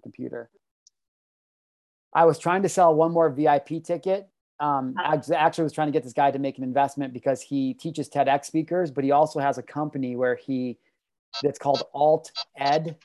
[0.00, 0.50] computer.
[2.14, 4.28] I was trying to sell one more VIP ticket.
[4.60, 7.74] Um, I actually was trying to get this guy to make an investment because he
[7.74, 10.78] teaches TEDx speakers, but he also has a company where he
[11.42, 12.96] that's called Alt Ed,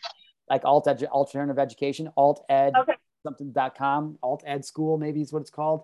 [0.50, 2.94] like Alt Ed, Alternative Education, Alt Ed okay.
[3.24, 5.84] something.com, Alt Ed School maybe is what it's called.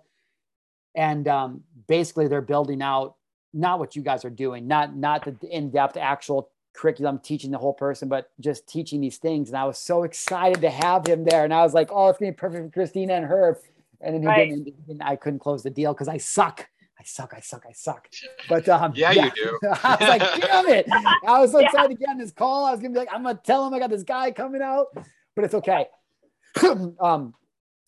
[0.95, 3.15] And um, basically, they're building out
[3.53, 6.49] not what you guys are doing, not not the in-depth actual
[6.79, 9.49] curriculum teaching the whole person, but just teaching these things.
[9.49, 11.43] And I was so excited to have him there.
[11.43, 13.57] And I was like, oh, it's gonna be perfect for Christina and Herb.
[13.99, 14.65] And then he right.
[14.87, 16.67] didn't, I couldn't close the deal because I suck.
[16.97, 18.09] I suck, I suck, I suck.
[18.47, 19.25] But um, yeah, yeah.
[19.25, 19.59] you do.
[19.83, 20.85] I was like, damn it.
[21.27, 22.65] I was so excited to get on this call.
[22.65, 24.87] I was gonna be like, I'm gonna tell him I got this guy coming out,
[25.35, 25.87] but it's okay.
[26.63, 27.33] um,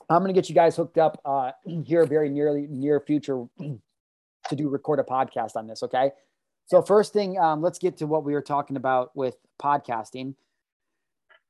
[0.09, 1.51] I'm gonna get you guys hooked up uh,
[1.85, 3.45] here very nearly near future
[4.49, 5.81] to do record a podcast on this.
[5.83, 6.11] Okay.
[6.71, 10.35] So first thing, um, let's get to what we were talking about with podcasting.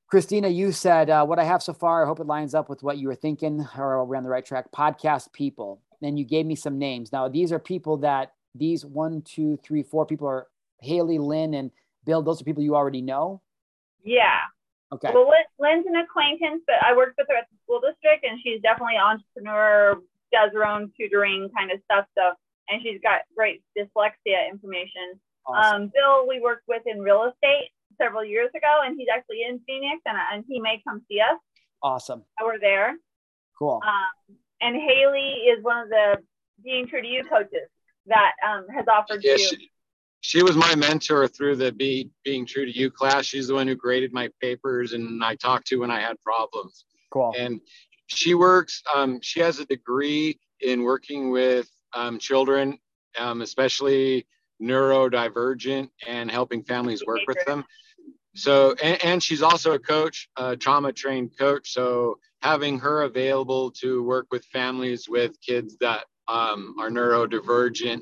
[0.07, 2.03] Christina, you said uh, what I have so far.
[2.03, 4.43] I hope it lines up with what you were thinking, or we're on the right
[4.43, 4.71] track.
[4.71, 7.11] Podcast people, and you gave me some names.
[7.11, 10.47] Now these are people that these one, two, three, four people are
[10.79, 11.69] Haley, Lynn, and
[12.03, 12.23] Bill.
[12.23, 13.43] Those are people you already know.
[14.03, 14.39] Yeah.
[14.91, 15.11] Okay.
[15.13, 18.59] Well, Lynn's an acquaintance, but I worked with her at the school district, and she's
[18.63, 20.01] definitely an entrepreneur,
[20.33, 22.07] does her own tutoring kind of stuff.
[22.17, 22.31] So
[22.71, 25.19] and she's got great dyslexia information.
[25.45, 25.83] Awesome.
[25.83, 27.69] Um, Bill, we worked with in real estate
[27.99, 31.37] several years ago, and he's actually in Phoenix, and, and he may come see us.
[31.83, 32.23] Awesome.
[32.41, 32.95] We're there.
[33.57, 33.81] Cool.
[33.83, 36.17] Um, and Haley is one of the
[36.63, 37.69] Being True to You coaches
[38.07, 39.37] that um, has offered yeah, you.
[39.39, 39.69] She,
[40.21, 43.25] she was my mentor through the Be, Being True to You class.
[43.25, 46.85] She's the one who graded my papers and I talked to when I had problems.
[47.11, 47.33] Cool.
[47.37, 47.59] And
[48.07, 52.77] she works, um, she has a degree in working with um, children,
[53.17, 54.25] um, especially
[54.61, 57.65] neurodivergent, and helping families work with them.
[58.35, 61.71] So, and, and she's also a coach, a trauma trained coach.
[61.71, 68.01] So, having her available to work with families with kids that um, are neurodivergent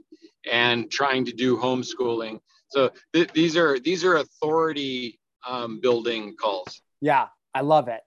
[0.49, 2.39] and trying to do homeschooling.
[2.67, 6.81] So, th- these are these are authority um, building calls.
[7.02, 8.02] Yeah, I love it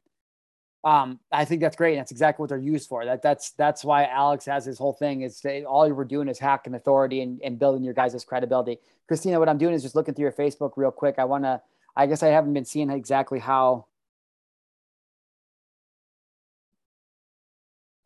[0.84, 1.92] um, I think that's great.
[1.92, 3.04] And That's exactly what they're used for.
[3.04, 5.22] That that's that's why Alex has his whole thing.
[5.22, 8.78] Is all you were doing is hacking authority and, and building your guys' credibility.
[9.06, 11.16] Christina, what I'm doing is just looking through your Facebook real quick.
[11.18, 11.60] I want to.
[11.94, 13.86] I guess I haven't been seeing exactly how.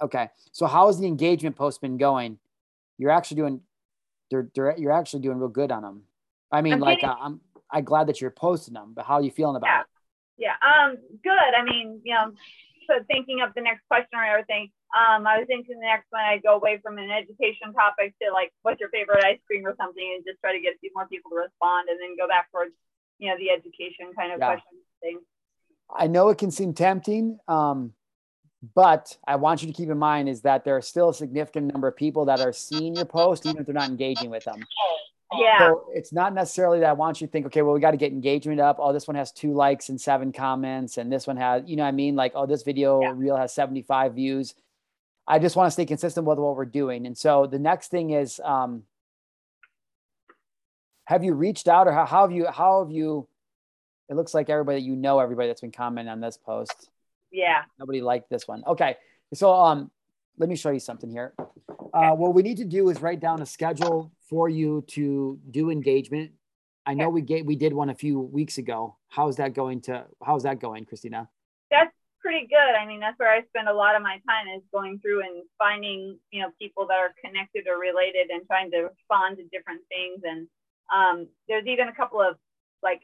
[0.02, 2.38] Okay, so how has the engagement post been going?
[2.98, 3.60] You're actually doing,
[4.30, 6.02] they're, they're you're actually doing real good on them.
[6.52, 9.22] I mean, I'm like uh, I'm I'm glad that you're posting them, but how are
[9.22, 9.80] you feeling about yeah.
[9.80, 9.86] it?
[10.38, 11.32] Yeah, um, good.
[11.32, 12.32] I mean, you know,
[12.86, 16.22] so thinking of the next question or everything, um, I was thinking the next one
[16.22, 19.74] I'd go away from an education topic to like, what's your favorite ice cream or
[19.78, 22.26] something, and just try to get a few more people to respond, and then go
[22.26, 22.72] back towards,
[23.18, 24.46] you know, the education kind of yeah.
[24.46, 25.18] question thing.
[25.94, 27.92] I know it can seem tempting, um,
[28.74, 31.72] but I want you to keep in mind is that there are still a significant
[31.72, 34.64] number of people that are seeing your post, even if they're not engaging with them.
[35.32, 35.58] Yeah.
[35.58, 37.96] So it's not necessarily that I want you to think, okay, well, we got to
[37.96, 38.76] get engagement up.
[38.78, 41.84] Oh, this one has two likes and seven comments, and this one has, you know,
[41.84, 43.12] I mean, like, oh, this video yeah.
[43.14, 44.54] reel has 75 views.
[45.26, 47.06] I just want to stay consistent with what we're doing.
[47.06, 48.84] And so the next thing is, um,
[51.06, 53.28] have you reached out or how, how have you, how have you,
[54.08, 56.90] it looks like everybody that you know, everybody that's been commenting on this post.
[57.32, 57.62] Yeah.
[57.78, 58.62] Nobody liked this one.
[58.64, 58.96] Okay.
[59.34, 59.90] So, um,
[60.38, 61.34] let me show you something here.
[61.92, 65.70] Uh, what we need to do is write down a schedule for you to do
[65.70, 66.32] engagement.
[66.84, 68.96] I know we get we did one a few weeks ago.
[69.08, 71.28] How's that going to how's that going, Christina?
[71.70, 72.74] That's pretty good.
[72.78, 75.42] I mean, that's where I spend a lot of my time is going through and
[75.58, 79.82] finding, you know, people that are connected or related and trying to respond to different
[79.88, 80.22] things.
[80.24, 80.48] And
[80.92, 82.36] um, there's even a couple of
[82.82, 83.02] like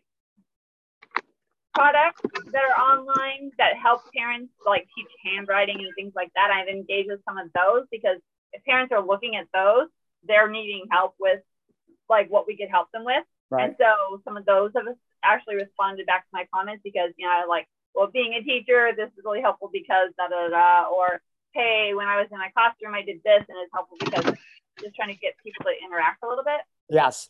[1.75, 2.21] products
[2.53, 6.51] that are online that help parents like teach handwriting and things like that.
[6.51, 8.19] I've engaged with some of those because
[8.53, 9.89] if parents are looking at those,
[10.27, 11.41] they're needing help with
[12.09, 13.25] like what we could help them with.
[13.51, 13.65] Right.
[13.65, 14.87] And so some of those have
[15.25, 19.09] actually responded back to my comments because, you know, like, well, being a teacher, this
[19.09, 21.21] is really helpful because da da da, or
[21.53, 24.37] hey, when I was in my classroom, I did this and it's helpful because
[24.81, 26.61] just trying to get people to interact a little bit.
[26.89, 27.29] Yes.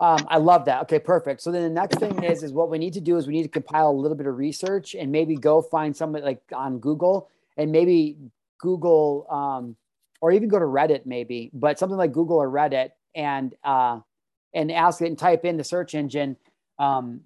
[0.00, 0.82] Um, I love that.
[0.82, 1.42] Okay, perfect.
[1.42, 3.42] So then the next thing is, is what we need to do is we need
[3.42, 7.28] to compile a little bit of research and maybe go find somebody like on Google
[7.58, 8.16] and maybe
[8.58, 9.76] Google um,
[10.20, 14.00] or even go to Reddit maybe, but something like Google or Reddit and uh,
[14.54, 16.36] and ask it and type in the search engine
[16.78, 17.20] um,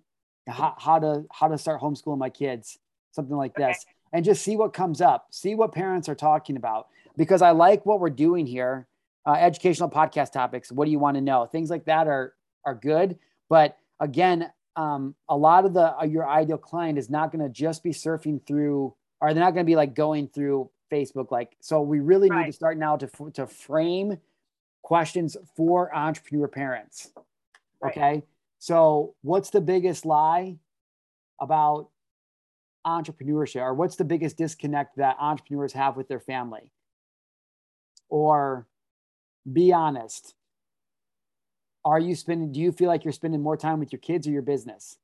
[0.49, 2.79] how, how to how to start homeschooling my kids,
[3.13, 3.69] something like okay.
[3.69, 5.29] this, and just see what comes up.
[5.31, 8.87] See what parents are talking about because I like what we're doing here.
[9.27, 10.71] Uh, educational podcast topics.
[10.71, 11.47] What do you want to know?
[11.47, 12.35] Things like that are
[12.67, 13.19] are good,
[13.49, 17.49] but again, um, a lot of the uh, your ideal client is not going to
[17.49, 21.31] just be surfing through Are they're not going to be like going through Facebook?
[21.31, 24.19] Like, so we really need to start now to to frame
[24.83, 27.11] questions for entrepreneur parents.
[27.81, 27.97] Right.
[27.97, 28.23] Okay.
[28.59, 30.57] So, what's the biggest lie
[31.41, 31.89] about
[32.87, 36.71] entrepreneurship, or what's the biggest disconnect that entrepreneurs have with their family?
[38.09, 38.67] Or
[39.51, 40.35] be honest.
[41.87, 44.31] Are you spending, do you feel like you're spending more time with your kids or
[44.31, 44.97] your business?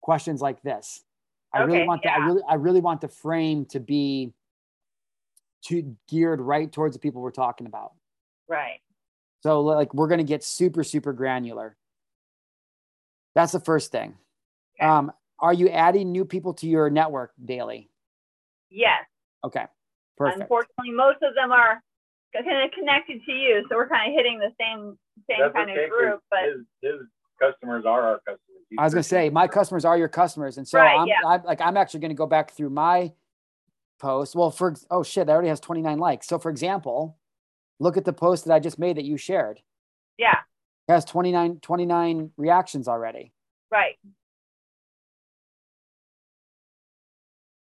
[0.00, 1.02] Questions like this.
[1.52, 4.32] I really Okay, want to, I really, I really want the frame to be
[5.66, 7.92] to geared right towards the people we're talking about.
[8.48, 8.80] Right.
[9.42, 11.76] So like we're gonna get super, super granular.
[13.34, 14.16] That's the first thing.
[14.80, 14.88] Okay.
[14.88, 17.90] Um, are you adding new people to your network daily?
[18.70, 19.04] Yes.
[19.44, 19.64] Okay.
[20.16, 20.42] Perfect.
[20.42, 21.80] Unfortunately, most of them are
[22.34, 24.98] kind of connected to you, so we're kind of hitting the same
[25.30, 26.20] same That's kind okay, of 'cause group.
[26.30, 27.00] But his, his
[27.40, 28.62] customers are our customers.
[28.68, 31.14] He's I was gonna say my customers are your customers, and so Right, I'm, yeah.
[31.24, 33.12] I'm like I'm actually gonna go back through my
[33.98, 34.34] post.
[34.34, 36.26] Well, for oh shit, that already has 29 likes.
[36.26, 37.18] So for example,
[37.80, 39.60] look at the post that I just made that you shared.
[40.18, 40.38] yeah,
[40.88, 43.32] It has 29 29 reactions already.
[43.70, 43.96] right.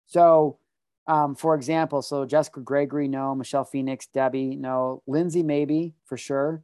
[0.08, 0.60] So,
[1.08, 3.36] um, for example, so Jessica Gregory, no.
[3.36, 5.04] Michelle Phoenix, Debbie, no.
[5.08, 6.64] Lindsay, maybe for sure.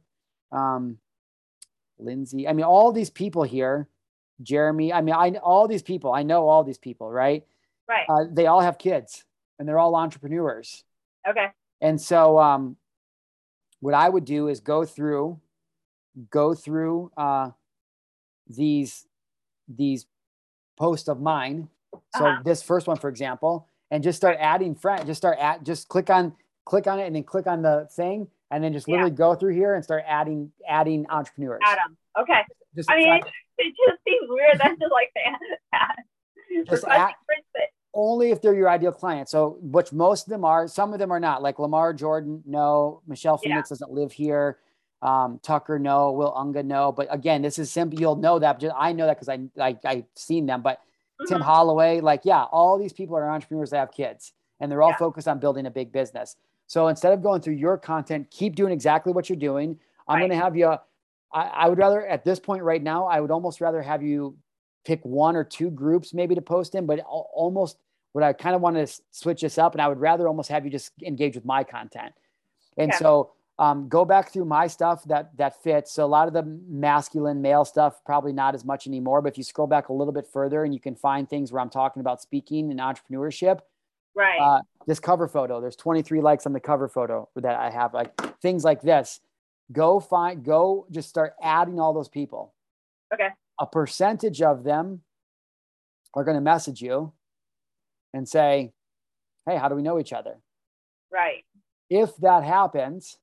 [0.50, 0.98] Um,
[1.98, 3.88] Lindsay, I mean, all these people here,
[4.42, 7.44] Jeremy, I mean, I all these people, I know all these people, right?
[7.88, 8.06] Right.
[8.08, 9.24] Uh, they all have kids
[9.62, 10.82] and they're all entrepreneurs.
[11.28, 11.46] Okay.
[11.80, 12.76] And so, um,
[13.78, 15.38] what I would do is go through,
[16.30, 17.50] go through uh,
[18.48, 19.06] these
[19.68, 20.06] these
[20.76, 21.68] posts of mine.
[22.16, 22.42] So Uh-huh.
[22.44, 25.06] this first one, for example, and just start adding friend.
[25.06, 25.62] Just start at.
[25.62, 28.88] Just click on click on it, and then click on the thing, and then just
[28.88, 28.94] Yeah.
[28.94, 31.60] literally go through here and start adding adding entrepreneurs.
[31.64, 31.96] Adam.
[32.18, 32.42] Okay.
[32.74, 33.24] Just I mean, it,
[33.58, 34.58] it just seems weird.
[34.58, 35.96] That's just like that.
[36.68, 39.28] Just add- friends, but- only if they're your ideal client.
[39.28, 41.42] So, which most of them are, some of them are not.
[41.42, 43.02] Like Lamar Jordan, no.
[43.06, 43.50] Michelle Yeah.
[43.50, 44.58] Phoenix doesn't live here.
[45.02, 46.12] Um, Tucker, no.
[46.12, 46.92] Will Unga, no.
[46.92, 47.98] But again, this is simple.
[47.98, 48.60] You'll know that.
[48.60, 50.62] Just, I know that because I, I I've seen them.
[50.62, 50.80] But
[51.28, 51.42] Tim Mhm.
[51.44, 54.96] Holloway, like, yeah, all these people are entrepreneurs that have kids, and they're all Yeah.
[54.96, 56.36] focused on building a big business.
[56.66, 59.78] So instead of going through your content, keep doing exactly what you're doing.
[60.08, 60.20] I'm Right.
[60.22, 60.68] going to have you.
[61.34, 64.36] I, I would rather at this point right now, I would almost rather have you
[64.84, 67.78] pick one or two groups maybe to post in, but almost
[68.12, 70.64] what I kind of want to switch this up, and I would rather almost have
[70.64, 72.12] you just engage with my content.
[72.76, 72.98] And Okay.
[72.98, 75.92] so um, go back through my stuff that that fits.
[75.92, 79.22] So a lot of the masculine male stuff probably not as much anymore.
[79.22, 81.60] But if you scroll back a little bit further, and you can find things where
[81.60, 83.60] I'm talking about speaking and entrepreneurship,
[84.14, 84.40] right.
[84.40, 88.12] uh, this cover photo there's 23 likes on the cover photo that i have like
[88.40, 89.20] things like this
[89.70, 92.52] go find go just start adding all those people
[93.12, 93.28] Okay.
[93.62, 95.02] A percentage of them
[96.14, 97.12] are going to message you
[98.12, 98.72] and say
[99.46, 100.34] hey how do we know each other
[101.12, 101.44] right.
[101.88, 103.18] if that happens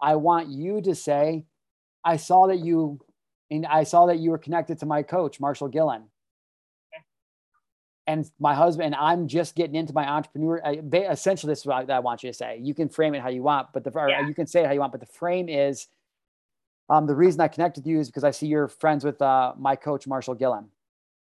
[0.00, 1.44] i want you to say
[2.04, 3.00] i saw that you
[3.50, 6.04] and i saw that you were connected to my coach marshal gillen
[8.06, 10.62] and my husband and i'm just getting into my entrepreneur
[10.94, 13.28] essentially this is what I, I want you to say you can frame it how
[13.28, 14.26] you want but the Yeah.
[14.28, 15.88] you can say it how you want but the frame is
[16.90, 19.52] um, the reason i connect with you is because i see you're friends with uh,
[19.58, 20.68] my coach marshal gillen.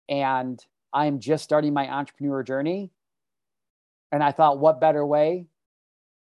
[0.09, 0.63] And
[0.93, 2.91] i'm just starting my entrepreneur journey.
[4.11, 5.47] And i thought what better way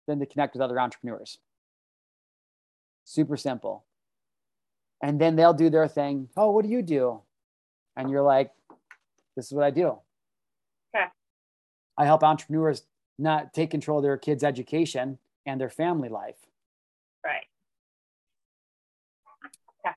[0.07, 1.39] than to connect with other entrepreneurs?
[3.05, 3.85] Super simple.
[5.01, 6.29] And then they'll do their thing.
[6.37, 7.21] Oh what do you do?
[7.95, 8.51] And you're like
[9.35, 9.97] this is what i do.
[10.95, 11.05] Okay.
[11.97, 12.83] I help entrepreneurs
[13.17, 16.37] not take control of their kids' education and their family life.
[17.23, 17.45] Right.
[19.85, 19.95] Okay.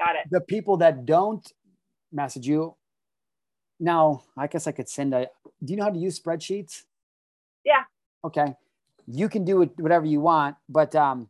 [0.00, 0.22] Got it.
[0.30, 1.46] The people that don't
[2.10, 2.74] message you,
[3.78, 5.28] now I guess I could send a.
[5.62, 6.84] Do you know how to use spreadsheets?
[7.64, 7.82] Yeah.
[8.24, 8.54] Okay,
[9.06, 11.28] you can do it whatever you want, but um,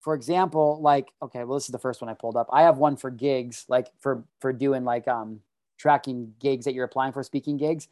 [0.00, 2.48] for example, like okay, well this is the first one I pulled up.
[2.52, 5.40] I have one for gigs, like for for doing like um
[5.78, 7.88] tracking gigs that you're applying for speaking gigs.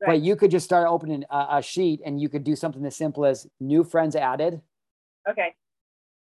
[0.00, 0.08] Right.
[0.08, 2.96] But you could just start opening a, a sheet and you could do something as
[2.96, 4.60] simple as new friends added,
[5.28, 5.54] Okay.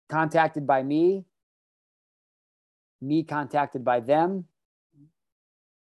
[0.09, 1.25] contacted by me,
[3.00, 4.47] me contacted by them,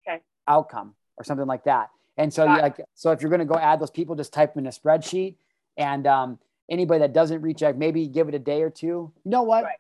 [0.07, 0.21] Okay.
[0.47, 1.89] outcome or something like that.
[2.17, 4.53] And so, you like, so if you're going to go add those people, just type
[4.53, 5.35] them in a spreadsheet.
[5.77, 6.39] And um,
[6.69, 9.11] anybody that doesn't reach out, maybe give it a day or two.
[9.23, 9.63] You know what?
[9.63, 9.77] Right.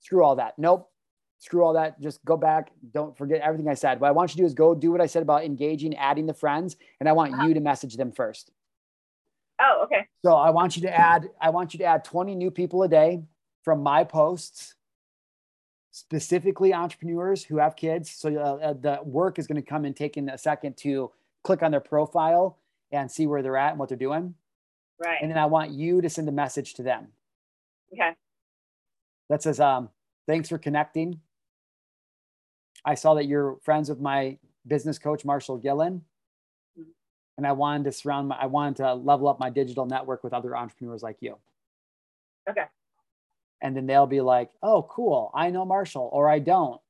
[0.00, 0.58] Screw all that.
[0.58, 0.90] Nope.
[1.38, 2.00] Screw all that.
[2.00, 2.72] Just go back.
[2.92, 4.00] Don't forget everything I said.
[4.00, 6.26] What I want you to do is go do what I said about engaging, adding
[6.26, 7.46] the friends, and I want Uh-huh.
[7.46, 8.50] you to message them first.
[9.60, 10.06] Oh, okay.
[10.24, 12.88] So I want you to add, I want you to add 20 new people a
[12.88, 13.22] day
[13.62, 14.74] from my posts,
[15.90, 18.10] specifically entrepreneurs who have kids.
[18.10, 21.10] So uh, uh, the work is going to come in a second to
[21.42, 22.58] click on their profile
[22.92, 24.34] and see where they're at and what they're doing.
[24.98, 25.18] Right.
[25.20, 27.08] And then I want you to send a message to them
[27.92, 28.10] okay.
[29.28, 29.88] that says, um,
[30.26, 31.20] thanks for connecting.
[32.84, 36.04] I saw that you're friends with my business coach, Marshal Gillen.
[36.78, 36.86] Mhm.
[37.38, 40.34] And I wanted to surround my, I wanted to level up my digital network with
[40.34, 41.36] other entrepreneurs like you.
[42.48, 42.66] Okay.
[43.62, 45.30] And then they'll be like, oh, cool.
[45.34, 46.80] I know Marshall, or I don't.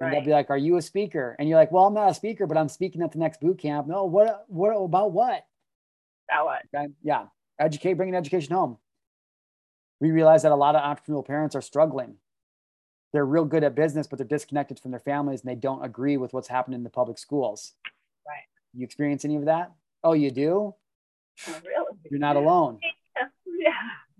[0.00, 1.36] And they'll be like, are you a speaker?
[1.38, 3.58] And you're like, well, I'm not a speaker, but I'm speaking at the next boot
[3.58, 3.86] camp.
[3.86, 5.44] No, what, what about what?
[6.28, 6.62] That what?
[6.74, 6.92] Okay.
[7.02, 7.26] Yeah.
[7.58, 8.76] Educate, bringing education home.
[10.00, 12.16] We realize that a lot of entrepreneurial parents are struggling.
[13.12, 16.18] They're real good at business, but they're disconnected from their families and they don't agree
[16.18, 17.72] with what's happening in the public schools.
[18.26, 18.44] Right.
[18.74, 19.72] You experience any of that?
[20.04, 20.74] Oh, you do?
[21.48, 21.98] Oh, really?
[22.10, 22.80] You're not alone.
[23.58, 23.72] Yeah.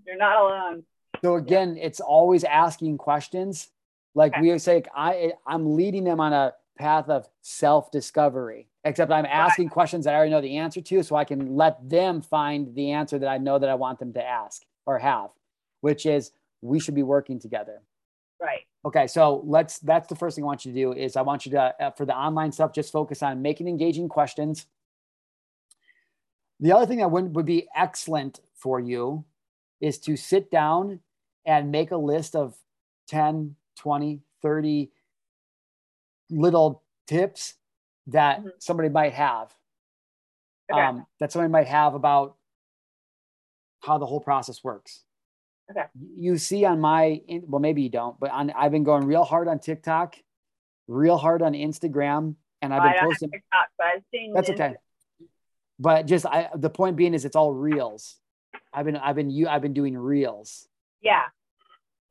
[0.07, 0.85] You're not alone.
[1.27, 3.71] So again, it's always asking questions.
[4.15, 4.53] Like Okay.
[4.53, 8.69] we say, I I'm leading them on a path of self-discovery.
[8.85, 11.77] Except I'm asking questions that I already know the answer to, so I can let
[11.89, 15.31] them find the answer that I know that I want them to ask or have,
[15.81, 16.31] which is
[16.63, 17.83] we should be working together.
[18.41, 18.61] Right.
[18.85, 19.81] Okay, so let's.
[19.81, 21.91] That's the first thing I want you to do is I want you to uh,
[21.91, 24.67] for the online stuff just focus on making engaging questions.
[26.61, 29.25] The other thing that would, would be excellent for you
[29.81, 31.01] is to sit down
[31.47, 32.57] and make a list of
[33.09, 34.91] 10, 20, 30
[36.29, 37.55] little tips
[38.09, 38.51] that Mhm.
[38.59, 39.55] somebody might have.
[40.71, 40.81] Okay.
[40.81, 42.37] Um, that somebody might have about
[43.81, 45.05] how the whole process works.
[45.71, 45.87] Okay.
[46.17, 49.47] You see on my, well, maybe you don't, but on, I've been going real hard
[49.47, 50.17] on TikTok,
[50.89, 53.31] real hard on Instagram, and I've been don't posting.
[53.31, 54.33] TikTok, but I've seen.
[54.33, 54.75] That's okay.
[55.79, 58.19] But just I, the point being is it's all reels.
[58.73, 60.69] I've been, I've been, you, I've been doing reels,
[61.01, 61.29] Yeah.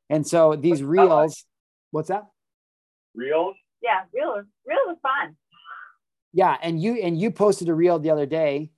[0.09, 1.09] And so these What's that like?
[1.09, 1.45] reels.
[1.91, 2.25] What's that?
[3.15, 3.55] Reels?
[3.81, 4.01] Yeah.
[4.13, 4.45] reels.
[4.65, 5.35] Reels is fun.
[6.33, 8.71] Yeah, and you and you posted a reel the other day,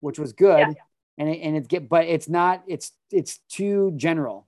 [0.00, 0.72] which was good, Yeah.
[1.16, 2.62] and it, and it's get, but it's not.
[2.66, 4.46] It's it's too general.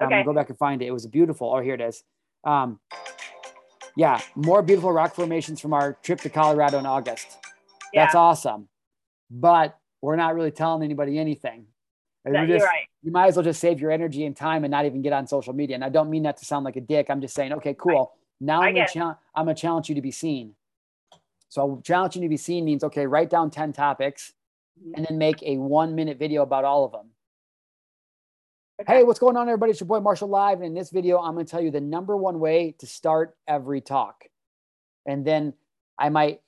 [0.00, 0.14] I'm Okay.
[0.16, 0.86] gonna go back and find it.
[0.86, 1.52] It was beautiful.
[1.52, 2.04] Oh, here it is.
[2.44, 2.78] Um,
[3.96, 7.38] yeah, more beautiful rock formations from our trip to Colorado in August.
[7.92, 8.04] Yeah.
[8.04, 8.68] That's awesome,
[9.30, 11.66] but we're not really telling anybody anything.
[12.24, 12.86] And that, just- right.
[13.02, 15.26] You might as well just save your energy and time and not even get on
[15.26, 15.74] social media.
[15.74, 17.10] And I don't mean that to sound like a dick.
[17.10, 18.14] I'm just saying, okay, cool.
[18.40, 20.54] Now I I'm gonna, challenge, I'm gonna challenge you to be seen.
[21.50, 24.32] So challenging you to be seen means okay, write down 10 topics
[24.82, 24.92] Mhm.
[24.96, 27.10] and then make a one minute video about all of them.
[28.80, 28.92] Okay.
[28.96, 29.70] Hey, what's going on, everybody?
[29.70, 30.58] It's your boy Marshall Live.
[30.58, 33.36] And in this video, I'm going to tell you the number one way to start
[33.46, 34.24] every talk.
[35.06, 35.52] And then
[35.96, 36.40] I might,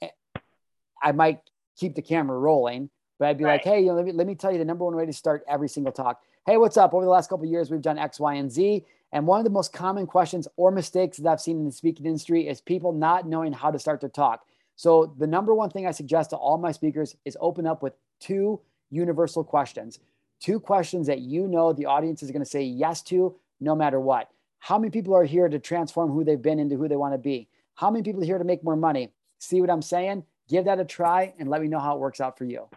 [1.00, 1.38] I might
[1.76, 4.35] keep the camera rolling, but I'd be like, hey, you know, let me let me
[4.35, 6.23] tell you the number one way to start every single talk.
[6.46, 6.94] Hey, what's up?
[6.94, 8.85] Over the last couple of years, we've done X, Y, and Z.
[9.12, 12.06] And one of the most common questions or mistakes that I've seen in the speaking
[12.06, 14.44] industry is people not knowing how to start their talk.
[14.75, 17.94] So the number one thing I suggest to all my speakers is open up with
[18.20, 19.99] two universal questions
[20.40, 23.99] two questions that you know the audience is going to say yes to no matter
[24.00, 24.28] what.
[24.58, 27.18] How many people are here to transform who they've been into who they want to
[27.18, 27.49] be?
[27.75, 29.12] How many people are here to make more money?
[29.38, 30.25] See what I'm saying?
[30.49, 32.68] Give that a try and let me know how it works out for you.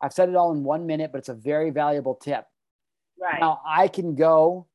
[0.00, 2.46] I've said it all in one minute, but it's a very valuable tip.
[3.20, 3.40] Right.
[3.40, 4.66] Now I can go,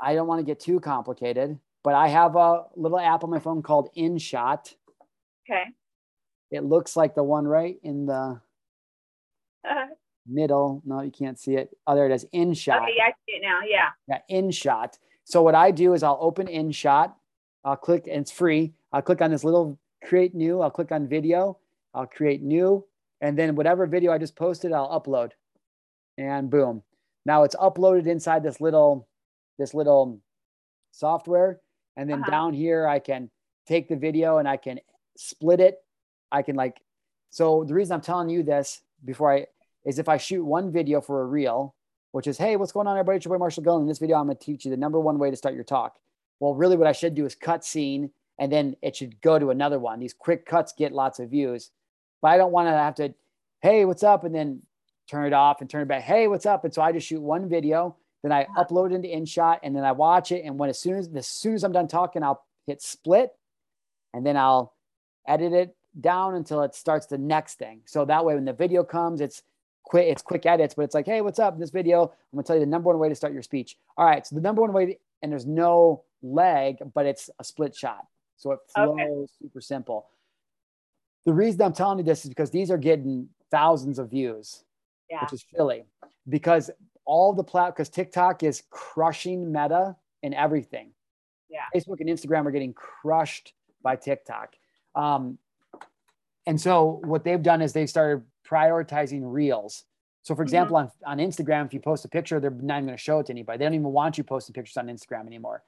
[0.00, 3.38] I don't want to get too complicated, but I have a little app on my
[3.38, 4.74] phone called InShot.
[5.48, 5.64] okay.
[6.50, 8.40] It looks like the one right in the
[10.26, 10.82] middle.
[10.84, 11.76] No, you can't see it.
[11.86, 12.26] Oh, there it is.
[12.34, 12.82] InShot.
[12.82, 12.92] okay.
[12.96, 13.60] Yeah, I see it now.
[13.66, 13.88] Yeah.
[14.08, 14.98] Yeah, InShot.
[15.24, 17.12] So what I do is I'll open InShot.
[17.64, 18.74] I'll click, and it's free.
[18.92, 20.60] I'll click on this little create new.
[20.60, 21.58] I'll click on video.
[21.94, 22.84] I'll create new,
[23.20, 25.32] and then whatever video I just posted, I'll upload,
[26.18, 26.82] and boom.
[27.26, 29.08] Now it's uploaded inside this little,
[29.58, 30.20] this little
[30.90, 31.60] software,
[31.96, 32.30] and then Uh-huh.
[32.30, 33.30] down here I can
[33.66, 34.80] take the video and I can
[35.16, 35.82] split it.
[36.30, 36.82] I can like,
[37.30, 39.46] so the reason I'm telling you this before I
[39.84, 41.74] is if I shoot one video for a reel,
[42.12, 43.16] which is, hey, what's going on, everybody?
[43.16, 43.80] It's your boy Marshall Gull.
[43.80, 45.64] In this video, I'm going to teach you the number one way to start your
[45.64, 45.98] talk.
[46.40, 49.50] Well, really, what I should do is cut scene, and then it should go to
[49.50, 49.98] another one.
[50.00, 51.70] These quick cuts get lots of views,
[52.24, 53.12] but I don't want to have to,
[53.60, 54.62] hey, what's up, and then
[55.10, 56.04] turn it off and turn it back.
[56.04, 56.64] Hey, what's up?
[56.64, 59.84] And so I just shoot one video, then I upload it into InShot, and then
[59.84, 60.42] I watch it.
[60.42, 63.32] And when as soon as as soon as I'm done talking, I'll hit split,
[64.14, 64.72] and then I'll
[65.28, 67.82] edit it down until it starts the next thing.
[67.84, 69.42] So that way, when the video comes, it's
[69.82, 72.46] quick it's quick edits but it's like hey what's up this video i'm going to
[72.46, 74.62] tell you the number one way to start your speech all right so the number
[74.62, 78.06] one way and there's no leg, but it's a split shot
[78.38, 79.26] so it flows Okay.
[79.42, 80.06] super simple
[81.24, 84.64] the reason i'm telling you this is because these are getting thousands of views
[85.10, 85.22] Yeah.
[85.22, 85.84] which is silly
[86.28, 86.70] because
[87.04, 90.92] all the plat because tiktok is crushing meta and everything
[91.48, 91.60] Yeah.
[91.74, 93.52] facebook and instagram are getting crushed
[93.82, 94.54] by tiktok
[94.94, 95.38] um,
[96.46, 99.84] and so what they've done is they've started prioritizing reels.
[100.22, 102.96] So, for example, on, on Instagram, if you post a picture, they're not even going
[102.96, 103.58] to show it to anybody.
[103.58, 105.62] They don't even want you posting pictures on Instagram anymore.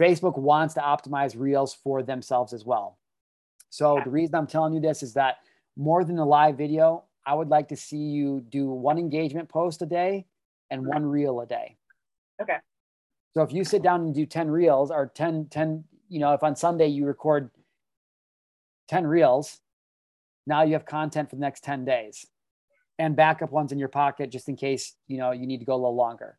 [0.00, 2.98] Facebook wants to optimize reels for themselves as well.
[3.74, 5.38] So, the reason I'm telling you this is that
[5.76, 9.82] more than a live video, I would like to see you do one engagement post
[9.82, 10.26] a day
[10.70, 10.90] and mm-hmm.
[10.90, 11.76] one reel a day.
[12.40, 12.58] Okay.
[13.34, 16.44] So if you sit down and do 10 reels or 10, 10, you know, if
[16.44, 17.50] on Sunday you record
[18.86, 19.58] 10 reels,
[20.46, 22.24] now you have content for the next 10 days
[23.00, 25.74] and backup ones in your pocket just in case, you know, you need to go
[25.74, 26.38] a little longer.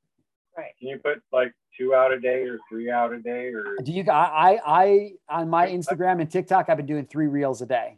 [0.58, 0.72] Right.
[0.80, 3.92] Can you put like two out a day or three out a day or Do
[3.92, 7.66] you, I, I, I on my Instagram and TikTok, I've been doing three reels a
[7.66, 7.98] day.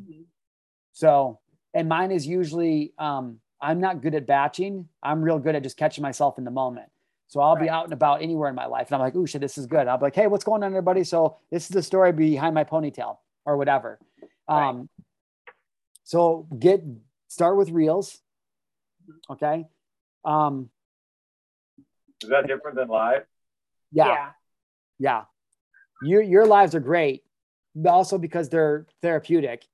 [0.00, 0.24] Mhm.
[0.92, 1.40] So,
[1.72, 4.88] and mine is usually, um, I'm not good at batching.
[5.02, 6.90] I'm real good at just catching myself in the moment.
[7.26, 9.40] So I'll be out and about anywhere in my life, and I'm like, "Ooh, shit,
[9.40, 11.82] this is good." I'll be like, "Hey, what's going on, everybody?" So this is the
[11.82, 13.98] story behind my ponytail, or whatever.
[14.48, 14.68] Right.
[14.68, 14.88] Um,
[16.04, 16.84] so get
[17.28, 18.20] start with reels,
[19.30, 19.66] okay?
[20.24, 20.70] Um,
[22.24, 23.22] is that different than live?
[24.06, 24.30] yeah,
[24.98, 25.24] yeah.
[26.02, 27.24] Your your lives are great,
[27.74, 29.66] but also because they're therapeutic.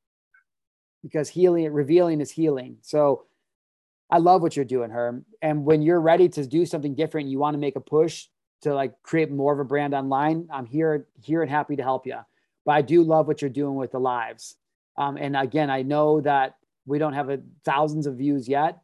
[1.03, 2.77] Because healing, revealing is healing.
[2.83, 3.25] So
[4.11, 5.25] I love what you're doing, Herm.
[5.41, 8.27] And when you're ready to do something different, you want to make a push
[8.63, 10.49] to like create more of a brand online.
[10.53, 12.19] I'm here, here and happy to help you.
[12.67, 14.57] But I do love what you're doing with the lives.
[14.99, 18.81] Um, and again, I know that we don't have a, thousands of views yet,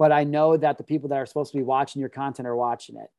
[0.00, 2.56] but I know that the people that are supposed to be watching your content are
[2.56, 3.10] watching it.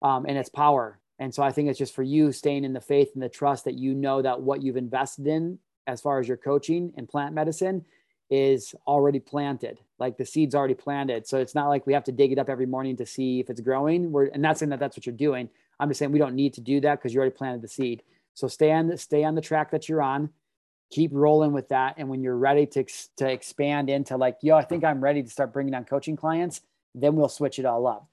[0.00, 0.98] Um, and it's power.
[1.18, 3.66] And so I think it's just for you staying in the faith and the trust
[3.66, 7.34] that you know that what you've invested in as far as your coaching and plant
[7.34, 7.84] medicine
[8.30, 9.80] is already planted.
[9.98, 11.26] Like the seed's already planted.
[11.26, 13.50] So it's not like we have to dig it up every morning to see if
[13.50, 14.10] it's growing.
[14.10, 15.50] We're and not saying that that's what you're doing.
[15.78, 18.02] I'm just saying we don't need to do that because you already planted the seed.
[18.32, 20.30] So stay on the stay on the track that you're on.
[20.90, 21.94] Keep rolling with that.
[21.98, 22.84] And when you're ready to,
[23.18, 26.62] to expand into like, yo, I think I'm ready to start bringing on coaching clients,
[26.94, 28.08] then we'll switch it all up.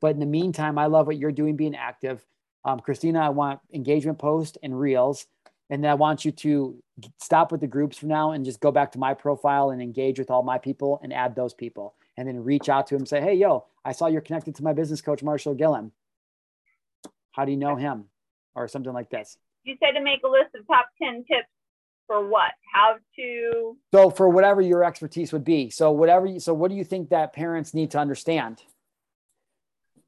[0.00, 2.24] But in the meantime, I love what you're doing being active.
[2.64, 5.26] Um, Christina, I want engagement post and reels.
[5.70, 6.82] And then I want you to
[7.20, 10.18] stop with the groups for now and just go back to my profile and engage
[10.18, 11.94] with all my people and add those people.
[12.16, 14.64] And then reach out to him and say, hey, yo, I saw you're connected to
[14.64, 15.92] my business coach, Marshal Gillen.
[17.32, 18.06] How do you know him?
[18.54, 19.36] Or something like this.
[19.64, 21.48] You said to make a list of top 10 tips
[22.06, 22.52] for what?
[22.72, 25.70] How to, So for whatever your expertise would be.
[25.70, 28.62] So whatever you, so what do you think that parents need to understand?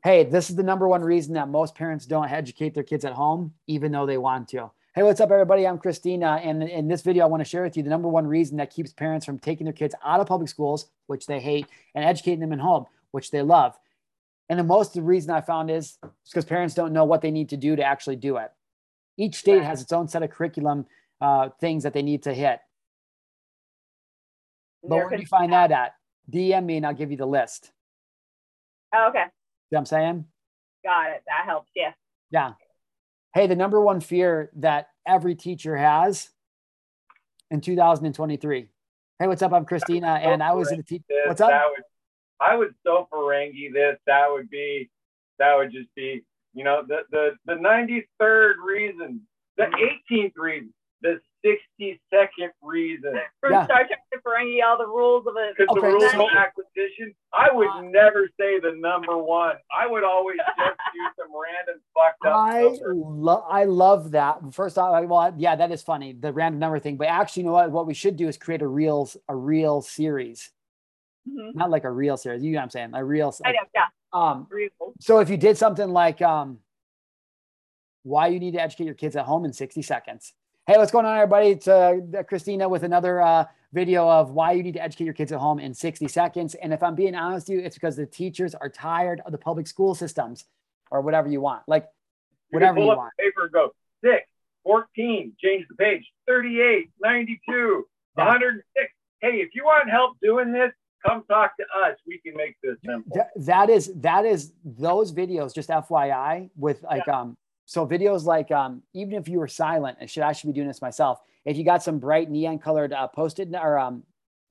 [0.05, 3.13] Hey, this is the number one reason that most parents don't educate their kids at
[3.13, 4.71] home, even though they want to.
[4.95, 5.67] Hey, what's up, everybody?
[5.67, 6.41] I'm Christina.
[6.43, 8.71] And in this video, I want to share with you the number one reason that
[8.71, 12.41] keeps parents from taking their kids out of public schools, which they hate, and educating
[12.41, 13.77] them in home, which they love.
[14.49, 17.51] And the most the reason I found is because parents don't know what they need
[17.51, 18.51] to do to actually do it.
[19.19, 20.87] Each state has its own set of curriculum
[21.21, 22.61] uh, things that they need to hit.
[24.83, 25.95] But where do you find that at?
[26.31, 27.73] DM me and I'll give you the list.
[28.95, 29.31] oh, okay, See
[29.71, 30.25] what I'm saying?
[30.85, 31.23] got it.
[31.27, 31.71] That helps.
[31.75, 31.93] Yeah.
[32.31, 32.53] Yeah.
[33.35, 36.31] Hey, the number one fear that every teacher has
[37.51, 38.69] in 2023.
[39.19, 39.53] Hey, what's up?
[39.53, 41.05] I'm Christina, and I was in a teacher.
[41.27, 41.51] What's up?
[41.51, 41.83] That would,
[42.41, 43.99] I would so Ferengi this.
[44.07, 44.91] That would be,
[45.39, 46.23] that would just be,
[46.59, 49.21] you know, the the the 93rd reason,
[49.57, 50.15] the mm-hmm.
[50.15, 53.15] 18th reason, the 62nd reason.
[53.41, 53.65] From Yeah.
[53.65, 55.55] Star Trek to Ferengi, all the rules of it.
[55.57, 59.55] Because Okay, the rules of acquisition, I would uh, never say the number one.
[59.73, 64.53] I would always just do some random fucked up I love I love that.
[64.53, 66.97] First off, I- well, yeah, that is funny, the random number thing.
[66.97, 67.71] But actually, you know what?
[67.71, 70.51] What we should do is create a real a real series,
[71.29, 71.55] Mhm.
[71.55, 72.43] not like a real series.
[72.43, 72.91] You know what I'm saying?
[72.95, 73.33] A real.
[73.33, 73.49] Series.
[73.49, 73.69] I know.
[73.75, 73.87] Yeah.
[74.13, 74.95] Um, Rules.
[75.01, 76.59] so if you did something like um,
[78.03, 80.33] why you need to educate your kids at home in 60 seconds.
[80.67, 81.49] Hey, what's going on, everybody?
[81.49, 81.97] It's uh,
[82.29, 85.59] Christina with another uh, video of why you need to educate your kids at home
[85.59, 86.55] in 60 seconds.
[86.55, 89.39] And if I'm being honest with you, it's because the teachers are tired of the
[89.39, 90.45] public school systems
[90.91, 91.63] or whatever you want.
[91.67, 91.87] Like
[92.51, 93.13] whatever you want.
[93.19, 93.71] paper go
[94.05, 94.15] 6,
[94.65, 97.87] 14, change the page, 38, 92,
[98.17, 98.25] Yeah.
[98.25, 98.93] 106.
[99.21, 100.73] Hey, if you want help doing this,
[101.07, 101.97] come talk to us.
[102.07, 103.13] We can make this simple.
[103.15, 108.51] Th- that is that is those videos just fyi with like um so videos like
[108.51, 111.57] um even if you were silent and should i should be doing this myself if
[111.57, 114.03] you got some bright neon colored uh, posted or um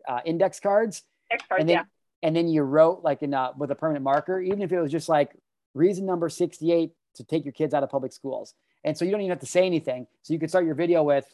[0.08, 1.62] uh, index cards Next card.
[1.62, 1.84] and then Yeah.
[2.24, 4.92] and then you wrote like in uh, with a permanent marker even if it was
[4.92, 5.36] just like
[5.74, 9.22] reason number 68 to take your kids out of public schools and so you don't
[9.22, 11.26] even have to say anything so you could start your video with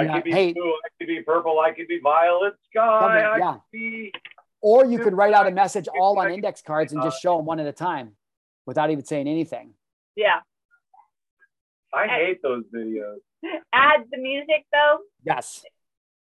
[0.00, 2.80] I Yeah, could be hey- blue, I could be purple, I could be violet sky,
[3.22, 3.52] I yeah.
[3.52, 4.12] could be.
[4.60, 7.46] or you could write out a message all on index cards and just show them
[7.46, 8.12] one at a time
[8.66, 9.74] without even saying anything
[10.16, 10.40] Yeah.
[11.92, 13.16] I hate those videos.
[13.72, 14.98] add the music though.
[15.24, 15.64] Yes.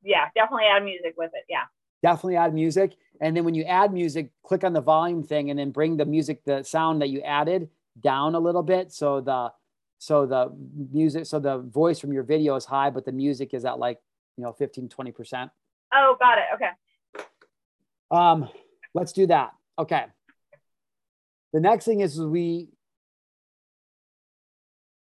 [0.02, 1.44] Yeah, definitely add music with it.
[1.48, 1.64] Yeah.
[2.02, 2.94] Definitely add music.
[3.20, 6.04] And then when you add music, click on the volume thing and then bring the
[6.04, 7.68] music, the sound that you added
[8.00, 8.92] down a little bit.
[8.92, 9.50] So the
[9.98, 10.52] so the
[10.92, 13.98] music, so the voice from your video is high, but the music is at like,
[14.36, 15.50] you know, 15, 20%.
[15.94, 16.44] Oh, got it.
[16.54, 17.24] Okay.
[18.10, 18.48] Um,
[18.94, 19.52] let's do that.
[19.78, 20.04] Okay.
[21.52, 22.68] The next thing is we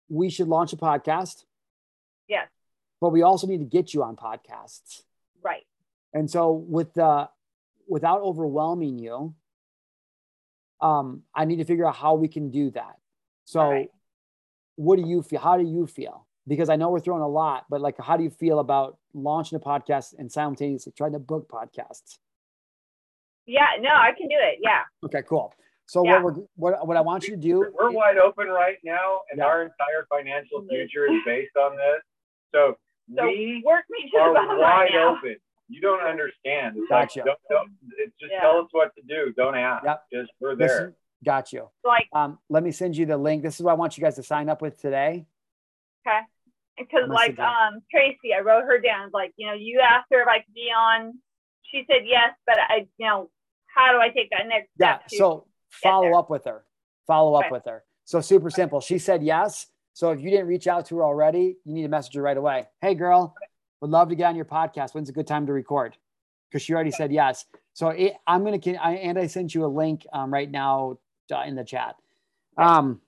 [0.07, 1.43] we should launch a podcast.
[2.27, 2.47] Yes.
[3.01, 5.01] But we also need to get you on podcasts.
[5.43, 5.65] Right.
[6.13, 7.29] And so with the
[7.87, 9.35] without overwhelming you,
[10.81, 12.95] um, I need to figure out how we can do that.
[13.43, 13.87] So.
[14.75, 15.39] What do you feel?
[15.39, 16.27] How do you feel?
[16.47, 19.55] Because I know we're throwing a lot, but like how do you feel about launching
[19.55, 22.17] a podcast and simultaneously trying to book podcasts?
[23.45, 24.59] Yeah, no, I can do it.
[24.61, 24.81] Yeah.
[25.03, 25.53] Okay, cool.
[25.87, 26.21] So yeah.
[26.21, 29.37] what we're what, what I want you to do we're wide open right now and
[29.37, 29.45] yeah.
[29.45, 30.69] our entire financial mm-hmm.
[30.69, 32.01] future is based on this.
[32.53, 32.77] So,
[33.15, 35.35] so we work me are wide right open.
[35.67, 36.77] You don't understand.
[36.77, 37.19] It's gotcha.
[37.19, 38.41] like don't, don't it's just yeah.
[38.41, 39.33] tell us what to do.
[39.35, 39.85] Don't ask.
[39.85, 40.03] Yep.
[40.11, 40.67] Just we're there.
[40.67, 41.69] Listen, got you.
[41.83, 43.43] Like um, let me send you the link.
[43.43, 45.25] This is what I want you guys to sign up with today.
[46.07, 46.19] Okay.
[46.77, 49.09] Because like um Tracy, I wrote her down.
[49.13, 51.15] Like, you know, you asked her if I could be on.
[51.71, 53.29] She said yes, but I you know,
[53.65, 55.03] how do I take that next step?
[55.11, 55.17] Yeah.
[55.17, 56.63] So follow up with her.
[57.07, 57.51] Follow up okay.
[57.51, 57.83] with her.
[58.05, 58.81] So super simple.
[58.81, 59.67] She said yes.
[59.93, 62.35] So if you didn't reach out to her already, you need to message her right
[62.35, 62.67] away.
[62.81, 63.33] Hey, girl,
[63.81, 64.93] would love to get on your podcast.
[64.93, 65.95] When's a good time to record?
[66.49, 67.45] Because she already said yes.
[67.73, 70.97] So it, I'm gonna I, and I sent you a link um, right now
[71.31, 71.95] uh, in the chat.
[72.57, 73.01] Um,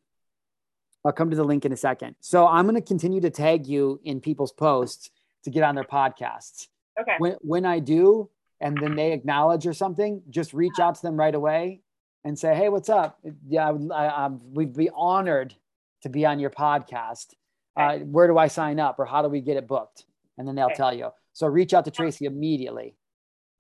[1.06, 2.16] I'll come to the link in a second.
[2.20, 5.10] So I'm gonna continue to tag you in people's posts
[5.44, 6.68] to get on their podcasts.
[7.00, 7.16] Okay.
[7.20, 11.16] When when I do, and then they acknowledge or something, just reach out to them
[11.16, 11.82] right away
[12.24, 13.20] and say, "Hey, what's up?
[13.48, 15.56] Yeah, I, I, we'd be honored
[16.02, 17.34] to be on your podcast.
[17.76, 20.06] Uh, where do I sign up, or how do we get it booked?"
[20.38, 20.76] And then they'll okay.
[20.76, 21.10] tell you.
[21.34, 22.96] So reach out to Tracy immediately.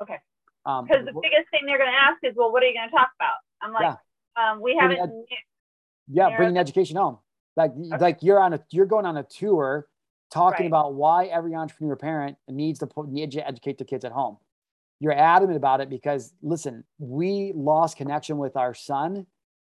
[0.02, 0.18] Okay.
[0.66, 2.90] Because um, the biggest thing they're going to ask is, "Well, what are you going
[2.90, 3.96] to talk about?" I'm like, yeah.
[4.38, 5.12] Um, "We haven't." Ed-
[6.10, 7.18] yeah, bringing education home.
[7.58, 7.98] Like, okay.
[8.00, 9.88] like you're on a, you're going on a tour,
[10.32, 10.68] talking right.
[10.68, 14.38] about why every entrepreneur parent needs to put, need to educate their kids at home
[15.00, 19.26] you're adamant about it because listen, we lost connection with our son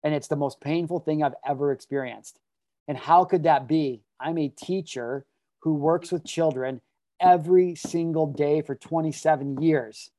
[0.03, 2.39] and it's the most painful thing I've ever experienced.
[2.87, 4.03] And how could that be?
[4.19, 5.25] I'm a teacher
[5.61, 6.81] who works with children
[7.19, 10.11] every single day for 27 years.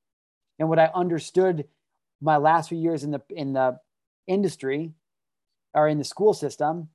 [0.59, 1.67] And what I understood
[2.21, 3.79] my last few years in the in the
[4.27, 4.93] industry
[5.75, 6.89] or in the school system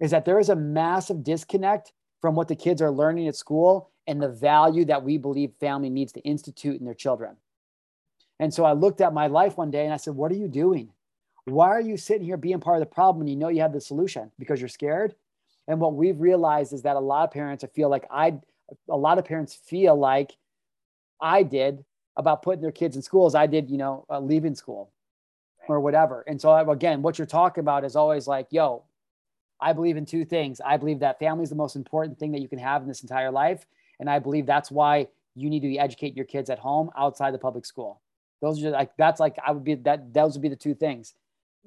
[0.00, 3.90] is that there is a massive disconnect from what the kids are learning at school
[4.06, 7.36] and the value that we believe family needs to institute in their children.
[8.40, 10.48] And so I looked at my life one day and I said, What are you
[10.48, 10.90] doing?
[11.44, 13.72] Why are you sitting here being part of the problem when you know you have
[13.72, 14.30] the solution?
[14.38, 15.14] Because you're scared.
[15.66, 18.38] And what we've realized is that a lot of parents feel like I,
[18.88, 20.36] a lot of parents feel like
[21.20, 21.84] I did
[22.16, 23.34] about putting their kids in schools.
[23.34, 24.92] I did, you know, uh, leaving school
[25.68, 26.24] or whatever.
[26.26, 28.84] And so again, what you're talking about is always like, yo,
[29.60, 30.60] I believe in two things.
[30.64, 33.02] I believe that family is the most important thing that you can have in this
[33.02, 33.66] entire life.
[34.00, 37.34] And I believe that's why you need to be educating your kids at home outside
[37.34, 38.00] the public school.
[38.40, 40.74] Those are just like that's like I would be that those would be the two
[40.74, 41.14] things.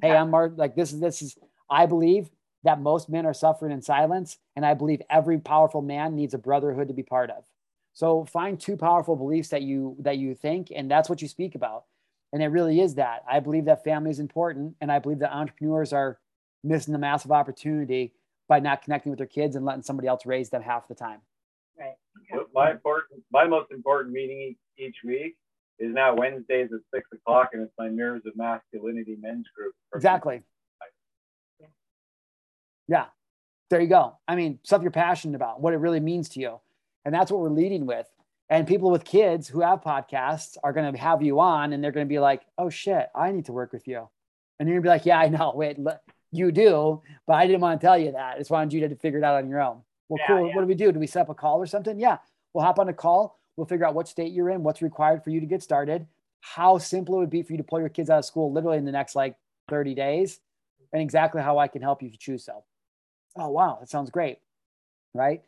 [0.01, 0.53] Hey, I'm Mark.
[0.55, 1.37] Like this is this is
[1.69, 2.29] I believe
[2.63, 6.37] that most men are suffering in silence, and I believe every powerful man needs a
[6.37, 7.43] brotherhood to be part of.
[7.93, 11.55] So find two powerful beliefs that you that you think, and that's what you speak
[11.55, 11.85] about.
[12.34, 13.24] And it really is that.
[13.30, 16.20] I believe that family is important, and I believe that entrepreneurs are
[16.63, 18.13] missing the massive opportunity
[18.48, 21.20] by not connecting with their kids and letting somebody else raise them half the time.
[21.78, 21.96] Right.
[22.34, 22.44] Okay.
[22.54, 25.36] My important, my most important meeting each week
[25.80, 29.74] is now Wednesdays at six o'clock, and it's my Mirrors of Masculinity men's group.
[29.96, 30.41] Exactly.
[32.88, 33.06] Yeah,
[33.70, 34.17] there you go.
[34.28, 36.60] I mean, stuff you're passionate about, what it really means to you,
[37.06, 38.08] and that's what we're leading with.
[38.51, 41.91] And people with kids who have podcasts are going to have you on, and they're
[41.91, 44.07] going to be like, "Oh shit, I need to work with you,"
[44.59, 45.53] and you're going to be like, "Yeah, I know.
[45.55, 45.77] Wait,
[46.31, 48.35] you do, but I didn't want to tell you that.
[48.35, 50.47] I just wanted you to figure it out on your own." Well, yeah, cool.
[50.47, 50.55] Yeah.
[50.55, 50.91] What do we do?
[50.91, 51.99] Do we set up a call or something?
[51.99, 52.17] Yeah,
[52.53, 55.29] we'll hop on a call We'll figure out what state you're in, what's required for
[55.29, 56.07] you to get started,
[56.39, 58.77] how simple it would be for you to pull your kids out of school literally
[58.77, 59.35] in the next like
[59.69, 60.39] 30 days,
[60.93, 62.63] and exactly how I can help you if you choose so.
[63.35, 64.39] Oh, wow, that sounds great.
[65.13, 65.43] Right.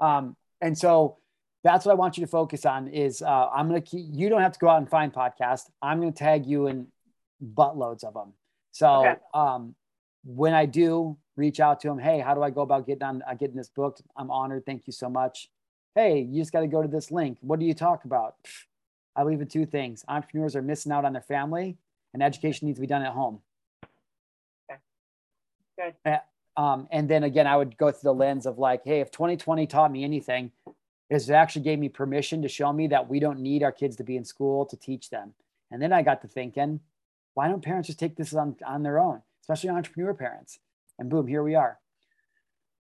[0.00, 1.18] Um, and so
[1.64, 4.28] that's what I want you to focus on is uh, I'm going to keep, you
[4.28, 5.70] don't have to go out and find podcasts.
[5.80, 6.88] I'm going to tag you in
[7.54, 8.32] buttloads of them.
[8.72, 9.14] So okay.
[9.34, 9.74] um,
[10.24, 13.22] when I do reach out to them, hey, how do I go about getting on
[13.28, 14.02] uh, getting this booked?
[14.16, 14.66] I'm honored.
[14.66, 15.48] Thank you so much
[15.94, 17.38] hey, you just got to go to this link.
[17.40, 18.36] What do you talk about?
[19.14, 21.76] I believe in two things entrepreneurs are missing out on their family,
[22.14, 23.40] and education needs to be done at home.
[24.70, 24.80] Okay.
[26.04, 26.20] Good.
[26.56, 29.66] Um, and then again, I would go through the lens of like, hey, if 2020
[29.66, 30.50] taught me anything,
[31.12, 33.96] is it actually gave me permission to show me that we don't need our kids
[33.96, 35.34] to be in school to teach them.
[35.70, 36.80] And then I got to thinking,
[37.34, 40.58] why don't parents just take this on, on their own, especially entrepreneur parents?
[40.98, 41.78] And boom, here we are.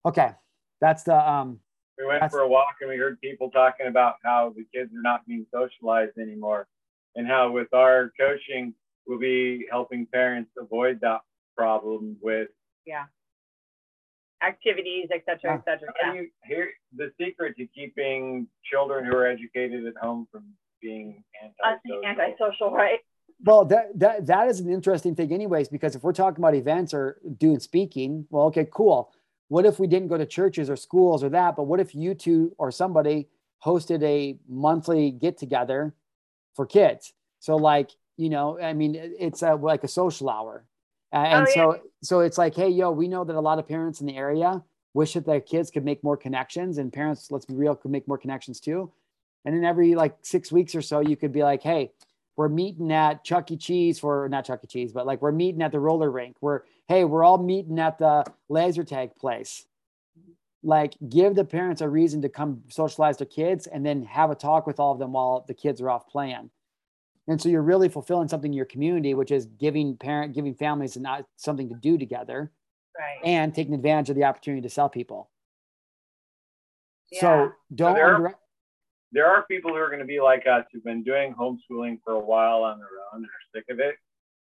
[0.05, 0.33] Okay,
[0.81, 1.61] that's the um,
[1.99, 5.03] we went for a walk and we heard people talking about how the kids are
[5.03, 6.67] not being socialized anymore
[7.15, 8.75] and how with our coaching
[9.07, 11.21] we'll be helping parents avoid that
[11.57, 12.49] problem with
[12.87, 13.05] yeah
[14.45, 15.55] activities etc Yeah.
[15.59, 16.13] etc how yeah.
[16.13, 20.45] do you here the secret to keeping children who are educated at home from
[20.81, 21.23] being
[21.65, 23.01] Uh, antisocial antisocial right
[23.45, 26.95] Well, that that that is an interesting thing, anyways, because if we're talking about events
[26.95, 27.05] or
[27.45, 29.01] doing speaking, well, okay, cool.
[29.49, 31.57] What if we didn't go to churches or schools or that?
[31.57, 33.19] But what if you two or somebody
[33.67, 35.93] hosted a monthly get together
[36.57, 37.13] for kids?
[37.41, 38.93] So, like, you know, I mean,
[39.27, 40.65] it's a, like a social hour,
[41.12, 41.55] Uh, and Oh, yeah.
[41.55, 44.16] so so it's like, hey, yo, we know that a lot of parents in the
[44.16, 44.62] area
[44.94, 48.07] wish that their kids could make more connections, and parents, let's be real, could make
[48.09, 48.90] more connections too.
[49.44, 51.90] And then every like six weeks or so, you could be like, hey,
[52.37, 53.57] we're meeting at Chuck E.
[53.57, 54.66] Cheese for not Chuck E.
[54.66, 56.37] Cheese, but like we're meeting at the roller rink.
[56.40, 59.66] We're hey, we're all meeting at the laser tag place.
[60.62, 64.35] Like give the parents a reason to come socialize their kids and then have a
[64.35, 66.51] talk with all of them while the kids are off playing.
[67.29, 70.97] And so you're really fulfilling something in your community, which is giving parent, giving families
[70.97, 72.51] and not something to do together
[72.99, 75.31] right and taking advantage of the opportunity to sell people.
[77.11, 77.21] Yeah.
[77.21, 78.39] So don't there are-
[79.15, 82.15] there are people who are going to be like us who've been doing homeschooling for
[82.15, 83.97] a while on their own and are sick of it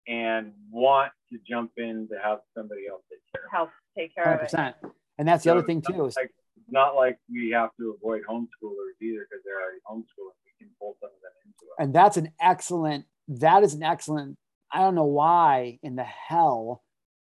[0.06, 4.34] and want to jump in to have somebody else take care of help take care
[4.34, 4.74] of it 100%.
[5.18, 6.04] And that's the So other thing too.
[6.04, 10.36] Is, like- It's not like we have to avoid homeschoolers either because they're already homeschooling.
[10.44, 11.39] We can pull some of them into it.
[11.78, 14.36] And that's an excellent that is an excellent
[14.72, 16.82] i don't know why in the hell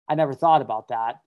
[0.08, 1.20] i never thought about that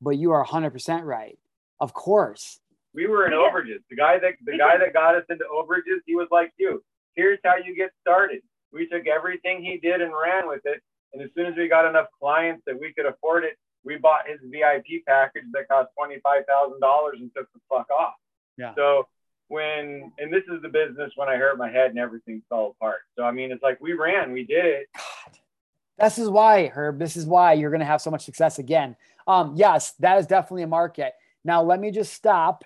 [0.00, 1.38] but you are 100% right
[1.80, 2.60] of course
[2.94, 3.38] We were in Yeah.
[3.44, 3.80] overages.
[3.90, 6.82] The guy that the guy that got us into overages, he was like you.
[7.14, 8.40] Here's how you get started.
[8.72, 10.82] We took everything he did and ran with it.
[11.12, 14.26] And as soon as we got enough clients that we could afford it, we bought
[14.26, 18.14] his VIP package that cost twenty five thousand dollars and took the fuck off.
[18.56, 18.72] Yeah.
[18.74, 19.06] So
[19.48, 23.00] when and this is the business when I hurt my head and everything fell apart.
[23.16, 24.88] So I mean, it's like we ran, we did it.
[25.98, 28.96] this is why herb this is why you're going to have so much success again.
[29.26, 31.14] Um yes that is definitely a market.
[31.44, 32.64] Now let me just stop.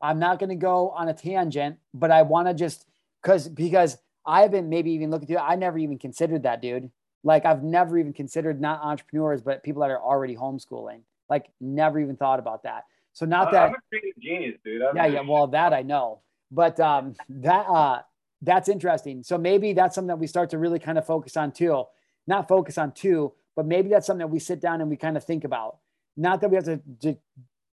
[0.00, 2.86] I'm not going to go on a tangent but i want to just
[3.22, 6.90] because because i've been maybe even looking through i never even considered that dude.
[7.24, 11.00] Like i've never even considered not entrepreneurs but people that are already homeschooling.
[11.28, 12.84] Like never even thought about that
[13.18, 14.80] so not that I'm a creative genius, dude.
[14.80, 16.20] I'm yeah yeah well that i know.
[16.52, 18.02] But um that uh
[18.42, 19.24] that's interesting.
[19.24, 21.82] So maybe that's something that we start to really kind of focus on too.
[22.28, 25.16] Not focus on too but maybe that's something that we sit down and we kind
[25.16, 25.78] of think about.
[26.16, 27.16] Not that we have to, to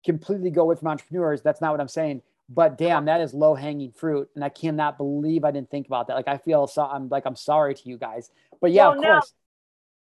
[0.05, 2.21] completely go away from entrepreneurs that's not what i'm saying.
[2.47, 6.05] But damn that is low hanging fruit and i cannot believe i didn't think about
[6.07, 6.13] that.
[6.13, 8.29] Like i feel so i'm like i'm sorry to you guys.
[8.61, 9.09] But yeah Well, of no.
[9.13, 9.33] course.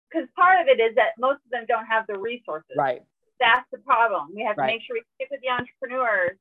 [0.09, 2.77] because part of it is that most of them don't have the resources.
[2.77, 3.03] Right
[3.41, 4.29] that's the problem.
[4.35, 4.69] We have Right.
[4.69, 6.39] to make sure we stick with the entrepreneurs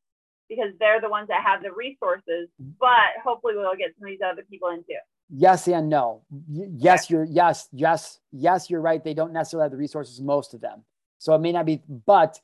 [0.50, 2.50] because they're the ones that have the resources.
[2.62, 2.72] Mm-hmm.
[2.80, 4.98] But hopefully, we'll get some of these other people in too.
[5.30, 9.72] yes and no Y- yes you're yes yes yes you're right they don't necessarily have
[9.72, 10.84] the resources most of them
[11.18, 12.40] so it may not be but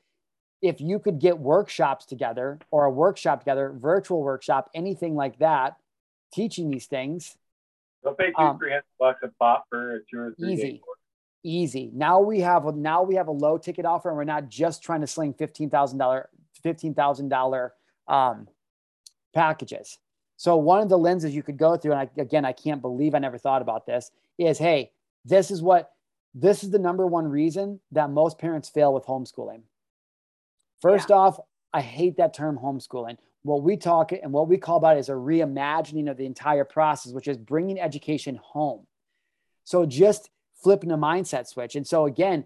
[0.63, 5.75] if you could get workshops together or a workshop together virtual workshop anything like that
[6.33, 7.37] teaching these things
[8.03, 10.81] They'll pay two, Um, three hundred bucks a pop for a two or three Easy.
[11.43, 11.91] Easy.
[11.93, 14.83] Now we have a now we have a low ticket offer and we're not just
[14.83, 16.25] trying to sling $15000
[16.63, 17.69] $15000
[18.07, 18.47] um,
[19.33, 19.97] packages.
[20.37, 23.13] So one of the lenses you could go through and I, again i can't believe
[23.15, 24.91] i never thought about this is hey
[25.23, 25.91] this is what
[26.33, 29.61] this is the number one reason that most parents fail with homeschooling.
[30.81, 31.39] First off
[31.73, 33.17] i hate that term homeschooling.
[33.43, 37.11] What we talk and what we call about is a reimagining of the entire process
[37.11, 38.85] which is bringing education home.
[39.63, 40.29] So just
[40.61, 41.75] flipping a mindset switch.
[41.75, 42.45] And so again,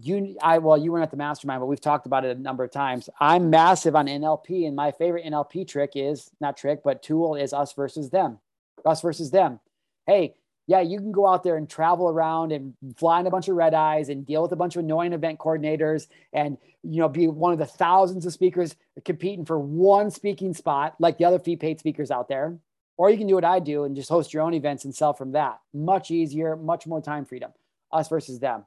[0.00, 2.64] you, I, well, you weren't at the mastermind, but we've talked about it a number
[2.64, 3.08] of times.
[3.20, 7.52] I'm massive on NLP, and my favorite NLP trick is not trick, but tool is
[7.52, 8.38] us versus them,
[8.84, 9.60] us versus them.
[10.06, 10.34] Hey,
[10.66, 13.56] yeah, you can go out there and travel around and fly in a bunch of
[13.56, 17.28] red eyes and deal with a bunch of annoying event coordinators and you know be
[17.28, 21.56] one of the thousands of speakers competing for one speaking spot like the other fee
[21.56, 22.56] paid speakers out there
[22.96, 25.12] or you can do what I do and just host your own events and sell
[25.12, 25.58] from that.
[25.72, 27.50] Much easier, much more time freedom.
[27.92, 28.64] Us versus them.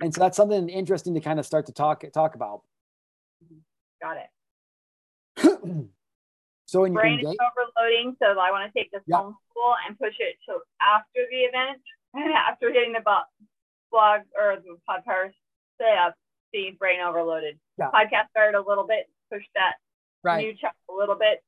[0.00, 2.62] And so that's something interesting to kind of start to talk talk about.
[4.00, 4.30] Got it.
[6.66, 9.18] so in your Brain is overloading, so I want to take this Yeah.
[9.18, 11.80] homeschool and push it to after the event,
[12.36, 13.00] after getting the
[13.90, 15.32] blog or the podcast
[15.78, 16.14] set up.
[16.54, 17.58] see brain overloaded.
[17.78, 17.90] Yeah.
[17.94, 19.74] Podcast started a little bit, push that
[20.24, 20.44] Right.
[20.46, 21.42] new chunk a little bit,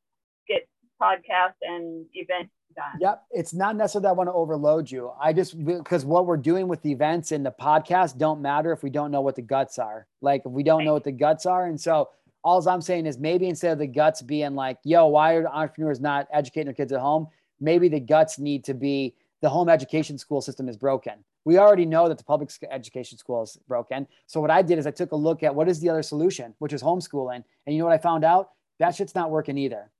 [1.00, 3.00] podcast and event done.
[3.00, 3.24] Yep.
[3.30, 5.12] It's not necessarily that I want to overload you.
[5.20, 8.82] I just, because what we're doing with the events and the podcast don't matter if
[8.82, 10.06] we don't know what the guts are.
[10.20, 11.66] Like, if we don't know what the guts are.
[11.66, 12.10] And so,
[12.42, 15.98] all I'm saying is maybe instead of the guts being like, yo, why are entrepreneurs
[15.98, 17.26] not educating their kids at home?
[17.58, 21.14] Maybe the guts need to be the home education school system is broken.
[21.46, 24.06] We already know that the public education school is broken.
[24.26, 26.54] So, what I did is I took a look at what is the other solution,
[26.58, 27.44] which is homeschooling.
[27.66, 28.50] And you know what I found out?
[28.78, 29.90] That shit's not working either.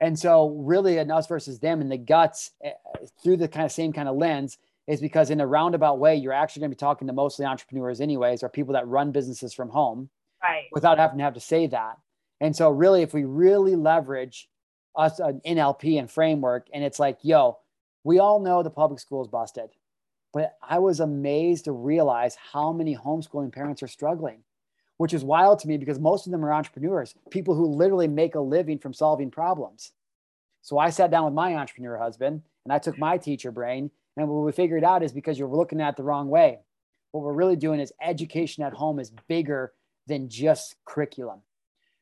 [0.00, 2.70] And so, really, an us versus them and the guts uh,
[3.22, 6.32] through the kind of same kind of lens is because, in a roundabout way, you're
[6.32, 9.68] actually going to be talking to mostly entrepreneurs, anyways, or people that run businesses from
[9.70, 10.08] home
[10.42, 10.66] Right.
[10.72, 11.98] without having to have to say that.
[12.40, 14.48] And so, really, if we really leverage
[14.94, 17.58] us an NLP and framework, and it's like, yo,
[18.04, 19.70] we all know the public school is busted,
[20.32, 24.44] but I was amazed to realize how many homeschooling parents are struggling,
[24.98, 28.34] which is wild to me because most of them are entrepreneurs, people who literally make
[28.34, 29.92] a living from solving problems.
[30.62, 34.28] So I sat down with my entrepreneur husband and I took my teacher brain, and
[34.28, 36.58] what we figured out is because you're looking at it the wrong way.
[37.12, 39.72] What we're really doing is education at home is bigger
[40.06, 41.40] than just curriculum.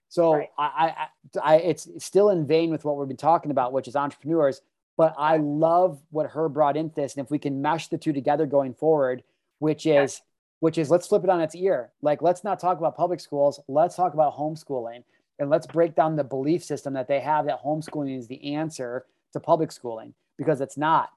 [0.08, 0.48] So Right.
[0.58, 1.08] I, I,
[1.42, 4.62] I, it's still in vein with what we've been talking about, which is entrepreneurs.
[4.96, 8.14] But I love what Herb brought into this, and if we can mesh the two
[8.14, 9.22] together going forward,
[9.58, 10.22] which is,
[10.60, 11.90] which is, let's flip it on its ear.
[12.02, 13.60] Like, let's not talk about public schools.
[13.68, 15.04] Let's talk about homeschooling,
[15.38, 19.06] and let's break down the belief system that they have that homeschooling is the answer
[19.32, 21.10] to public schooling because it's not.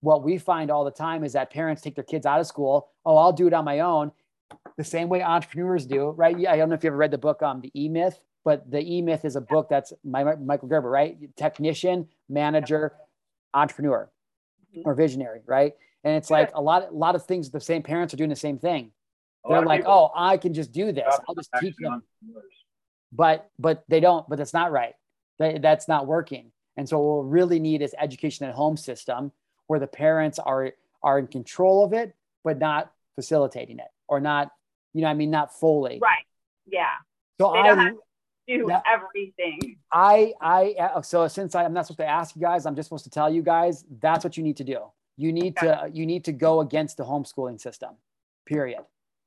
[0.00, 2.88] What we find all the time is that parents take their kids out of school.
[3.04, 4.12] Oh, I'll do it on my own
[4.76, 6.34] the same way entrepreneurs do, right?
[6.46, 8.80] I don't know if you ever read the book, um, The E Myth, but The
[8.80, 11.18] E Myth is a book that's my, Michael Gerber, right?
[11.36, 12.94] Technician, manager,
[13.54, 14.08] entrepreneur,
[14.84, 15.74] or visionary, right?
[16.08, 17.50] And it's like a lot, a lot of things.
[17.50, 18.92] The same parents are doing the same thing.
[19.48, 21.04] They're like, people oh, I can just do this.
[21.28, 22.02] I'll just teach them
[23.12, 24.94] but but they don't but that's not right
[25.38, 29.32] That- that's not working and so what we really need is education at home system
[29.66, 34.50] where the parents are are in control of it but not facilitating it or not
[34.92, 36.24] you know what i mean not fully Right.
[36.66, 36.84] Yeah.
[37.40, 37.94] so They i don't have-
[38.46, 39.78] Do everything.
[39.90, 42.88] i i uh, so since I, i'm not supposed to ask you guys i'm just
[42.90, 44.80] supposed to tell you guys that's what you need to do
[45.18, 47.90] you need to you need to go against the homeschooling system
[48.46, 48.80] period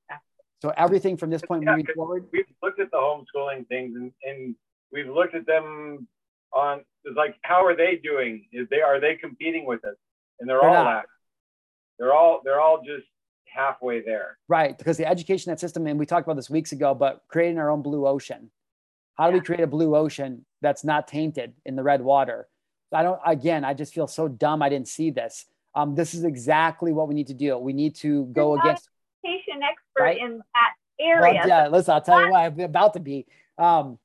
[0.09, 0.17] Yeah.
[0.63, 4.11] so everything from this point Yeah, moving forward We've looked at the homeschooling things and,
[4.23, 4.55] and
[4.91, 6.07] we've looked at them
[6.53, 8.45] on it's like how are they doing?
[8.51, 9.95] Is they are they competing with us?
[10.39, 11.05] And they're, They're all not.
[11.99, 13.05] they're all they're all just
[13.45, 14.37] halfway there.
[14.47, 17.57] Right, because the education that system, and we talked about this weeks ago, but creating
[17.59, 18.49] our own blue ocean.
[19.17, 22.47] How do we create a blue ocean that's not tainted in the red water?
[22.93, 23.19] I don't.
[23.25, 24.61] Again, I just feel so dumb.
[24.61, 25.45] I didn't see this.
[25.73, 27.57] Um, this is exactly what we need to do.
[27.57, 28.89] We need to go You're not against.
[29.23, 30.17] Education expert Right.
[30.17, 31.43] in that Well, area.
[31.47, 31.93] yeah, listen.
[31.93, 32.39] I'll tell you what.
[32.41, 33.27] I'm about to be.
[33.57, 33.99] Um,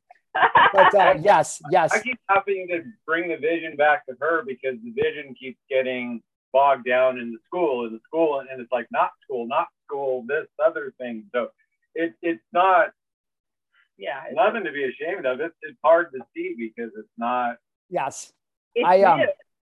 [0.73, 4.77] but uh, yes, yes, I keep having to bring the vision back to her because
[4.85, 8.87] the vision keeps getting bogged down in the school, in the school, and it's like
[8.93, 11.25] not school, not school, this other thing.
[11.35, 11.49] So
[11.95, 12.89] it, it's not
[13.99, 14.25] yeah.
[14.27, 15.41] It's, nothing to be ashamed of.
[15.41, 17.57] It's, it's hard to see because it's not.
[17.89, 18.33] yes.
[18.75, 19.29] it's I, um, new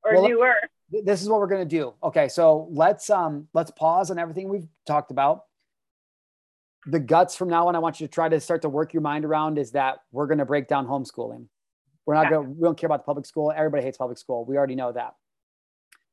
[0.04, 0.54] or well, newer.
[0.90, 1.94] Th- this is what we're going to do.
[2.02, 5.44] Okay, so let's um let's pause on everything we've talked about.
[6.86, 9.02] The guts from now on, I want you to try to start to work your
[9.02, 11.46] mind around is that we're going to break down homeschooling.
[12.06, 12.30] We're not Yeah.
[12.30, 12.56] going.
[12.56, 13.52] We don't care about the public school.
[13.54, 14.44] Everybody hates public school.
[14.44, 15.14] We already know that.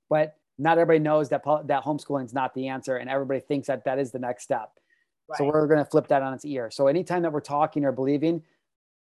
[0.10, 3.86] But not everybody knows that that homeschooling is not the answer, and everybody thinks that
[3.86, 4.72] that is the next step.
[5.36, 6.70] So we're going to flip that on its ear.
[6.70, 8.44] So anytime that we're talking or believing,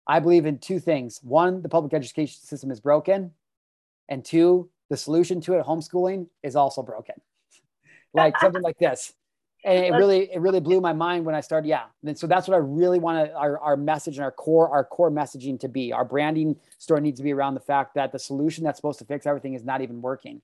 [0.08, 1.20] I believe in two things.
[1.22, 3.32] One, the public education system is broken.
[4.08, 7.14] And two, the solution to it, homeschooling, is also broken.
[8.14, 9.14] like something like this.
[9.64, 11.68] And it really, it really blew my mind when I started.
[11.68, 11.84] Yeah.
[12.04, 15.10] And so that's what I really want our, our message and our core, our core
[15.10, 15.92] messaging to be.
[15.92, 19.04] Our branding story needs to be around the fact that the solution that's supposed to
[19.04, 20.40] fix everything is not even working,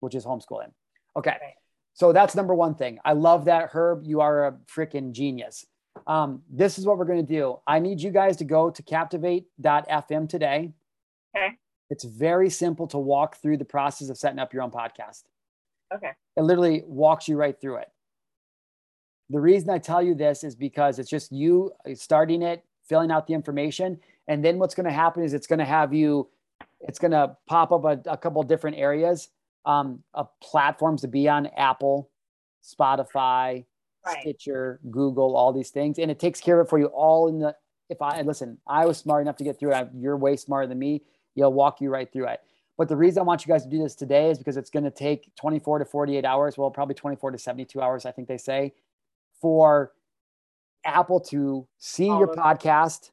[0.00, 0.72] which is homeschooling.
[1.16, 1.30] Okay.
[1.30, 1.54] Right.
[1.92, 2.98] So that's number one thing.
[3.04, 4.04] I love that, Herb.
[4.04, 5.66] You are a freaking genius.
[6.06, 7.58] Um, this is what we're going to do.
[7.66, 10.72] I need you guys to go to captivate.fm today.
[11.36, 11.58] Okay.
[11.90, 15.24] It's very simple to walk through the process of setting up your own podcast.
[15.92, 16.12] Okay.
[16.36, 17.88] It literally walks you right through it.
[19.28, 23.26] The reason I tell you this is because it's just you starting it, filling out
[23.26, 26.28] the information, and then what's going to happen is it's going to have you,
[26.80, 29.28] it's going to pop up a, a couple different areas
[29.66, 32.10] um, of platforms to be on Apple,
[32.64, 33.64] Spotify,
[34.04, 34.18] Right.
[34.22, 37.38] Stitcher, Google, all these things, and it takes care of it for you all in
[37.38, 37.54] the.
[37.90, 39.88] If I listen, I was smart enough to get through it.
[39.94, 41.02] You're way smarter than me.
[41.34, 42.40] You'll walk you right through it.
[42.76, 44.84] But the reason I want you guys to do this today is because it's going
[44.84, 46.56] to take 24 to 48 hours.
[46.56, 48.72] Well, probably 24 to 72 hours, I think they say,
[49.40, 49.92] for
[50.84, 53.10] Apple to see All your podcast,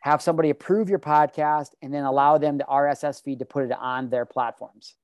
[0.00, 3.72] have somebody approve your podcast, and then allow them the RSS feed to put it
[3.72, 4.94] on their platforms.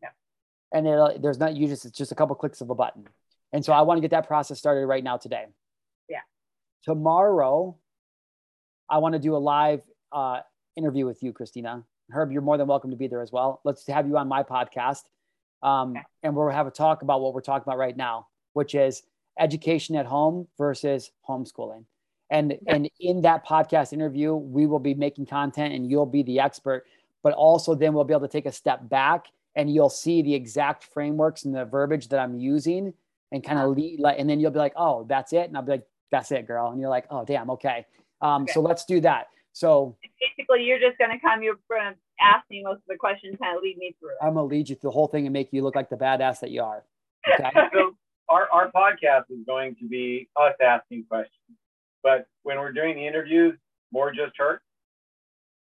[0.00, 0.08] Yeah.
[0.72, 3.06] And it'll, there's not you just it's just a couple clicks of a button.
[3.52, 5.44] And so I want to get that process started right now today.
[6.08, 6.20] Yeah.
[6.82, 7.76] Tomorrow,
[8.88, 9.82] I want to do a live
[10.12, 10.40] uh,
[10.76, 11.84] interview with you, Christina.
[12.10, 13.60] Herb, you're more than welcome to be there as well.
[13.64, 15.04] Let's have you on my podcast.
[15.62, 16.02] Um, Okay.
[16.22, 19.02] And we'll have a talk about what we're talking about right now, which is
[19.38, 21.84] education at home versus homeschooling.
[22.30, 26.40] And, and in that podcast interview, we will be making content and you'll be the
[26.40, 26.84] expert,
[27.22, 30.34] but also then we'll be able to take a step back and you'll see the
[30.34, 32.92] exact frameworks and the verbiage that I'm using
[33.30, 35.46] and kind of lead, like, and then you'll be like, oh, that's it.
[35.48, 36.70] And I'll be like, that's it, girl.
[36.70, 37.86] And you're like, oh, damn, okay.
[38.20, 38.52] Um, Okay.
[38.52, 39.26] So let's do that.
[39.54, 39.96] So
[40.36, 41.42] Basically, you're just gonna come.
[41.42, 44.10] You're gonna ask me most of the questions, kind of lead me through.
[44.20, 46.40] I'm gonna lead you through the whole thing and make you look like the badass
[46.40, 46.84] that you are.
[47.32, 47.50] Okay.
[47.72, 47.96] So
[48.28, 51.58] our, our podcast is going to be us asking questions.
[52.02, 53.54] But when we're doing the interviews,
[53.92, 54.62] more just her.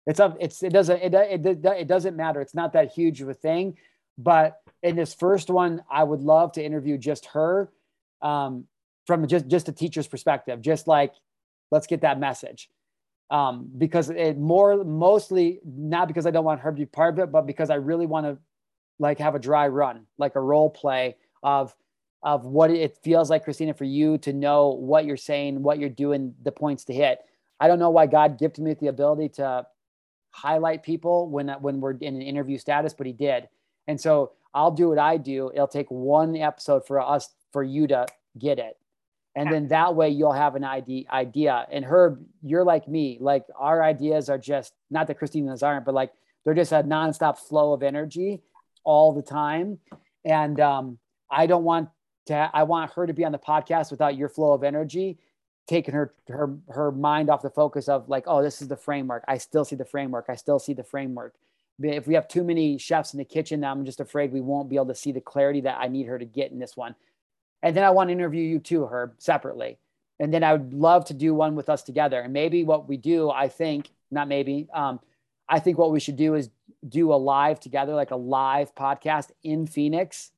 [0.05, 0.37] It's up.
[0.39, 2.41] It's it doesn't it it, it it doesn't matter.
[2.41, 3.77] It's not that huge of a thing.
[4.17, 7.69] But in this first one, I would love to interview just her,
[8.21, 8.65] um,
[9.05, 10.61] from just just a teacher's perspective.
[10.61, 11.13] Just like,
[11.71, 12.69] let's get that message,
[13.29, 17.19] um, because it more mostly not because I don't want her to be part of
[17.19, 18.37] it, but because I really want to
[18.99, 21.75] like have a dry run, like a role play of
[22.23, 25.89] of what it feels like, Christina, for you to know what you're saying, what you're
[25.89, 27.19] doing, the points to hit.
[27.59, 29.65] I don't know why God gifted me with the ability to
[30.31, 33.49] highlight people when when we're in an interview status, but He did.
[33.87, 35.51] And so I'll do what I do.
[35.53, 38.05] It'll take one episode for us for you to
[38.37, 38.77] get it,
[39.37, 41.03] and then that way you'll have an idea.
[41.11, 41.67] Idea.
[41.71, 43.19] And Herb, you're like me.
[43.21, 46.11] Like our ideas are just not that Christine Christina's aren't, but like
[46.43, 48.41] they're just a nonstop flow of energy
[48.83, 49.77] all the time.
[50.25, 50.97] And um,
[51.29, 51.89] I don't want
[52.25, 52.49] to.
[52.51, 55.19] I want her to be on the podcast without your flow of energy
[55.67, 59.21] taking her her her mind off the focus of like oh this is the framework
[59.27, 61.33] i still see the framework i still see the framework
[61.79, 64.77] if we have too many chefs in the kitchen i'm just afraid we won't be
[64.77, 66.95] able to see the clarity that i need her to get in this one
[67.63, 69.77] and then i want to interview you too herb separately
[70.19, 72.97] and then i would love to do one with us together and maybe what we
[72.97, 74.99] do i think not maybe um,
[75.49, 76.49] i think what we should do is
[76.87, 80.31] do a live together like a live podcast in phoenix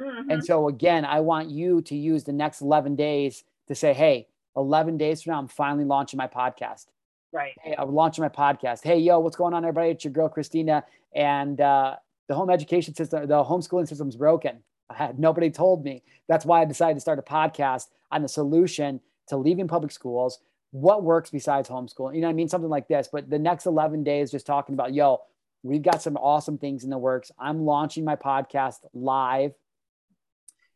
[0.00, 0.26] Mhm.
[0.28, 4.26] and so again, I want you to use the next 11 days to say, hey,
[4.56, 6.86] 11 days from now, I'm finally launching my podcast.
[7.32, 7.52] right.
[7.62, 8.82] Hey, I'm launching my podcast.
[8.82, 9.90] Hey, yo, what's going on, everybody?
[9.90, 10.82] It's your girl, Christina.
[11.14, 11.94] And uh,
[12.26, 14.64] the home education system, the homeschooling system's broken.
[14.90, 16.02] I had nobody told me.
[16.28, 20.38] That's why I decided to start a podcast on the solution to leaving public schools.
[20.70, 22.14] What works besides homeschooling?
[22.14, 22.48] You know what I mean?
[22.48, 23.08] Something like this.
[23.10, 25.22] But the next 11 days, just talking about, yo,
[25.62, 27.30] we've got some awesome things in the works.
[27.38, 29.52] I'm launching my podcast live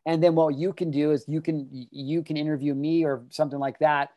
[0.09, 3.59] and then what you can do is you can you can interview me or something
[3.59, 4.11] like that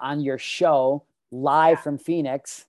[0.00, 2.64] on your show live from phoenix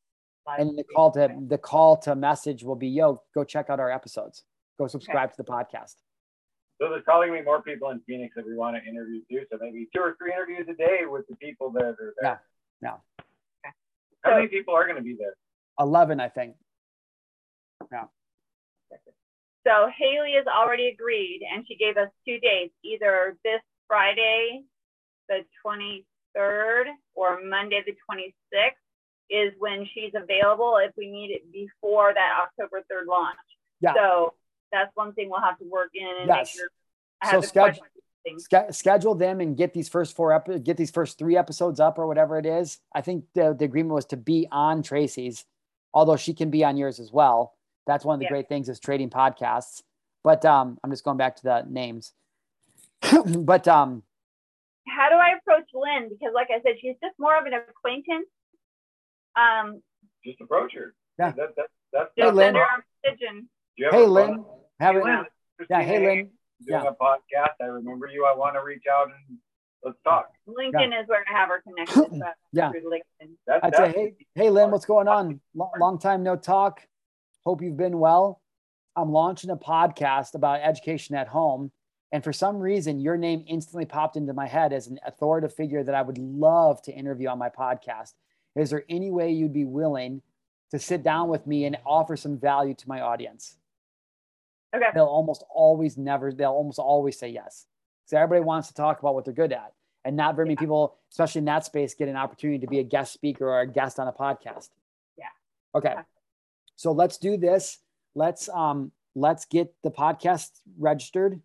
[0.60, 3.90] and the call to the call to message will be yo go check out our
[3.90, 4.44] episodes
[4.78, 5.96] go subscribe to the podcast
[6.82, 9.46] So there's probably gonna be more people in Phoenix that we want to interview too.
[9.52, 12.14] So maybe two or three interviews a day with the people that are there.
[12.24, 12.38] Yeah,
[12.82, 13.24] yeah.
[13.64, 13.74] Okay.
[14.24, 15.36] How many people are gonna be there?
[15.80, 16.56] 11 i think
[17.92, 18.06] Yeah.
[19.64, 24.64] So Haley has already agreed, and she gave us two dates, either this Friday,
[25.30, 28.72] the 23rd, or Monday, the 26th,
[29.30, 33.38] is when she's available if we need it before that October 3rd launch.
[33.82, 33.94] Yeah.
[33.94, 34.34] So
[34.72, 36.38] that's one thing we'll have to work in and Yes.
[36.56, 36.70] make sure.
[37.22, 37.86] I So have schedule-
[38.40, 41.98] Sch- schedule them and get these first four ep- get these first three episodes up
[41.98, 45.44] or whatever it is i think the, the agreement was to be on tracy's
[45.92, 47.56] although she can be on yours as well
[47.88, 48.30] that's one of the Yeah.
[48.30, 49.82] great things is trading podcasts
[50.24, 52.14] but um i'm just going back to the names
[53.26, 54.04] but um
[54.88, 56.10] How do I approach Lynn?
[56.10, 58.28] Because, like I said, she's just more of an acquaintance.
[59.36, 59.82] Um,
[60.26, 60.94] Just approach her.
[61.18, 61.32] Yeah.
[61.32, 62.56] That, that, that's Hey, just Lynn.
[63.80, 64.46] Send her a message you have hey a lynn
[64.80, 65.26] have Hey, Lynn,
[65.70, 66.30] yeah hey lynn
[66.68, 66.90] Doing Yeah.
[66.90, 67.56] a podcast.
[67.60, 68.24] I remember you.
[68.24, 69.40] I want to reach out and
[69.84, 70.30] let's talk.
[70.48, 72.20] LinkedIn is where I have her connected.
[72.20, 72.72] so Yeah.
[72.72, 73.30] LinkedIn.
[73.48, 75.42] That's, I'd say, hey, hey, Lynn, what's going on?
[75.56, 76.82] Lo- long time no talk.
[77.48, 78.44] Hope you've been well.
[78.96, 81.72] I'm launching a podcast about education at home.
[82.12, 85.84] And for some reason, your name instantly popped into my head as an authoritative figure
[85.84, 88.14] that I would love to interview on my podcast.
[88.56, 90.22] Is there any way you'd be willing
[90.70, 93.58] to sit down with me and offer some value to my audience?
[94.74, 94.86] Okay.
[94.94, 97.66] They'll almost always never, they'll almost always say yes.
[98.06, 99.74] So everybody wants to talk about what they're good at.
[100.04, 102.84] And not very many people, especially in that space, get an opportunity to be a
[102.84, 104.70] guest speaker or a guest on a podcast.
[105.18, 105.26] Yeah.
[105.76, 105.90] Okay.
[105.92, 106.02] Okay.
[106.76, 107.78] So let's do this.
[108.16, 110.50] Let's um let's get the podcast
[110.80, 111.40] registered.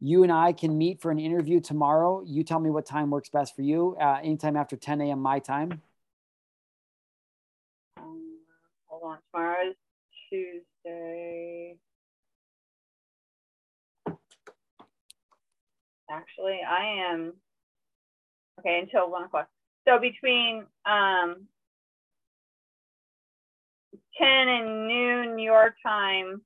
[0.00, 2.22] you and I can meet for an interview tomorrow.
[2.26, 3.96] You tell me what time works best for you.
[4.00, 5.20] Uh, anytime after 10 a.m.
[5.20, 5.80] my time.
[7.96, 8.38] Um,
[8.86, 9.18] hold on.
[9.32, 9.74] Tomorrow's
[10.28, 10.67] Tuesday.
[16.10, 17.34] Actually, I am
[18.58, 19.48] okay until one o'clock.
[19.86, 21.46] So between um,
[24.18, 26.42] 10 and noon your time.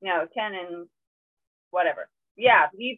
[0.00, 0.86] No, 10 and
[1.70, 2.08] whatever.
[2.36, 2.96] Yeah, you,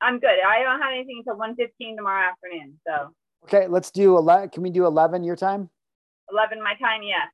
[0.00, 0.30] I'm good.
[0.46, 2.78] I don't have anything until 1.15 tomorrow afternoon.
[2.86, 3.14] So.
[3.44, 4.50] Okay, let's do 11.
[4.50, 5.68] Can we do 11 your time?
[6.30, 7.28] 11 my time, yes.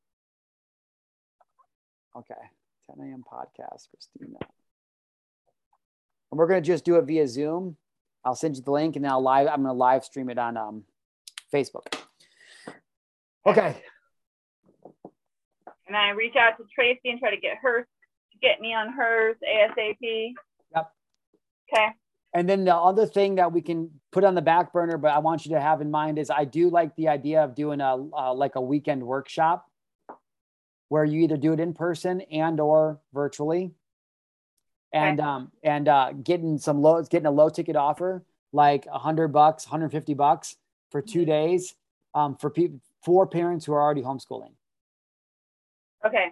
[2.16, 2.34] Okay,
[2.96, 3.24] 10 a.m.
[3.30, 4.38] podcast, Christina.
[6.34, 7.76] And we're going to just do it via Zoom.
[8.24, 10.36] I'll send you the link and then I'll live, I'm going to live stream it
[10.36, 10.82] on um,
[11.54, 11.94] Facebook.
[13.46, 13.80] Okay.
[15.86, 18.92] And I reach out to Tracy and try to get her to get me on
[18.92, 20.32] hers ASAP.
[20.74, 20.90] Yep.
[21.72, 21.86] Okay.
[22.34, 25.20] And then the other thing that we can put on the back burner, but I
[25.20, 27.94] want you to have in mind is I do like the idea of doing a
[28.12, 29.66] uh, like a weekend workshop
[30.88, 33.70] where you either do it in person and or virtually
[34.94, 35.28] and okay.
[35.28, 39.66] um and uh getting some low getting a low ticket offer like a hundred bucks
[39.66, 40.56] 150 bucks
[40.90, 41.30] for two mm-hmm.
[41.30, 41.74] days
[42.14, 44.52] um for people for parents who are already homeschooling
[46.06, 46.28] okay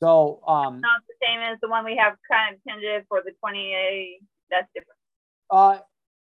[0.00, 3.32] so um not the same as the one we have kind of tentative for the
[3.40, 4.98] 28 that's different
[5.50, 5.78] uh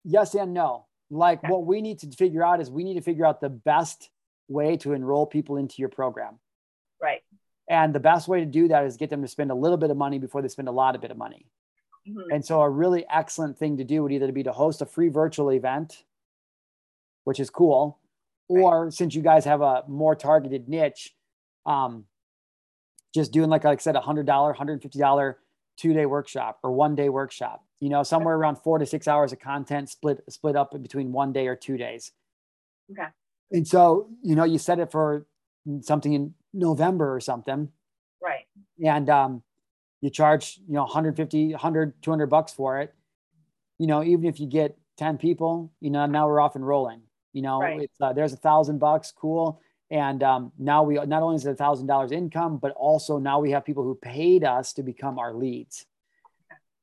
[0.05, 1.49] yes and no like okay.
[1.49, 4.11] what we need to figure out is we need to figure out the best
[4.49, 6.39] way to enroll people into your program
[7.01, 7.21] right
[7.69, 9.91] and the best way to do that is get them to spend a little bit
[9.91, 11.47] of money before they spend a lot of bit of money.
[12.09, 12.33] Mm-hmm.
[12.33, 15.09] And so a really excellent thing to do would either be to host a free
[15.09, 16.05] virtual event,
[17.25, 17.99] which is cool,
[18.49, 18.63] right.
[18.63, 21.15] or since you guys have a more targeted niche,
[21.67, 22.05] um,
[23.15, 25.39] just doing like, like I said, a hundred dollar, hundred fifty dollar
[25.77, 27.65] two day workshop or one day workshop.
[27.81, 31.33] You know, somewhere around four to six hours of content split split up between one
[31.33, 32.13] day or two days.
[32.91, 33.09] Okay.
[33.51, 35.27] And so, you know, you set it for
[35.83, 37.69] something in November or something.
[38.23, 38.47] Right.
[38.85, 39.43] And um,
[40.01, 42.95] you charge, you know, 150, 100, 200 bucks for it.
[43.79, 47.03] You know, even if you get 10 people, you know, now we're off and rolling.
[47.33, 47.83] You know, right.
[47.83, 49.61] it's, uh, there's a thousand bucks, cool.
[49.91, 53.41] And um, now we not only is it a thousand dollars income, but also now
[53.41, 55.87] we have people who paid us to become our leads.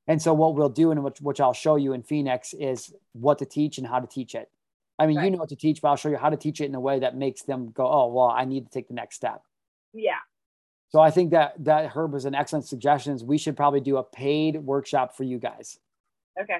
[0.07, 3.39] And so what we'll do and which, which I'll show you in Phoenix is what
[3.39, 4.49] to teach and how to teach it.
[4.97, 5.25] I mean, right.
[5.25, 6.79] you know what to teach, but I'll show you how to teach it in a
[6.79, 9.41] way that makes them go, oh, well, I need to take the next step.
[9.93, 10.19] Yeah.
[10.89, 13.17] So I think that that Herb was an excellent suggestion.
[13.25, 15.77] We should probably do a paid workshop for you guys.
[16.39, 16.59] Okay.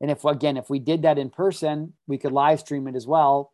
[0.00, 3.06] And if again, if we did that in person, we could live stream it as
[3.06, 3.52] well.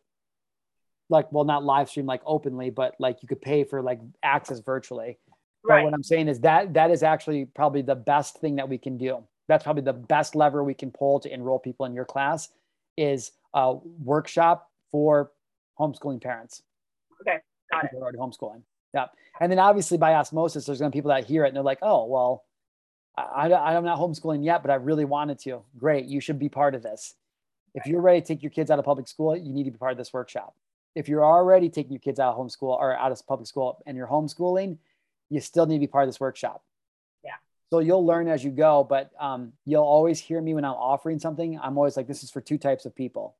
[1.09, 4.59] Like, well, not live stream like openly, but like you could pay for like access
[4.59, 5.17] virtually.
[5.63, 5.79] Right.
[5.79, 8.77] But what I'm saying is that that is actually probably the best thing that we
[8.77, 9.23] can do.
[9.47, 12.49] That's probably the best lever we can pull to enroll people in your class
[12.97, 15.31] is a workshop for
[15.79, 16.63] homeschooling parents.
[17.21, 17.37] Okay,
[17.71, 17.91] got it.
[17.95, 18.61] already homeschooling.
[18.97, 19.05] Yeah.
[19.39, 21.63] And then obviously by osmosis, there's going to be people that hear it and they're
[21.63, 22.43] like, oh, well,
[23.15, 25.61] I, I, I'm not homeschooling yet, but I really wanted to.
[25.77, 26.05] Great.
[26.05, 27.13] You should be part of this.
[27.75, 29.77] If you're ready to take your kids out of public school, you need to be
[29.77, 30.55] part of this workshop.
[30.95, 33.95] If you're already taking your kids out of homeschool or out of public school and
[33.95, 34.77] you're homeschooling,
[35.29, 36.63] you still need to be part of this workshop.
[37.23, 37.35] Yeah.
[37.69, 41.19] So you'll learn as you go, but um, you'll always hear me when I'm offering
[41.19, 41.59] something.
[41.61, 43.35] I'm always like, this is for two types of people.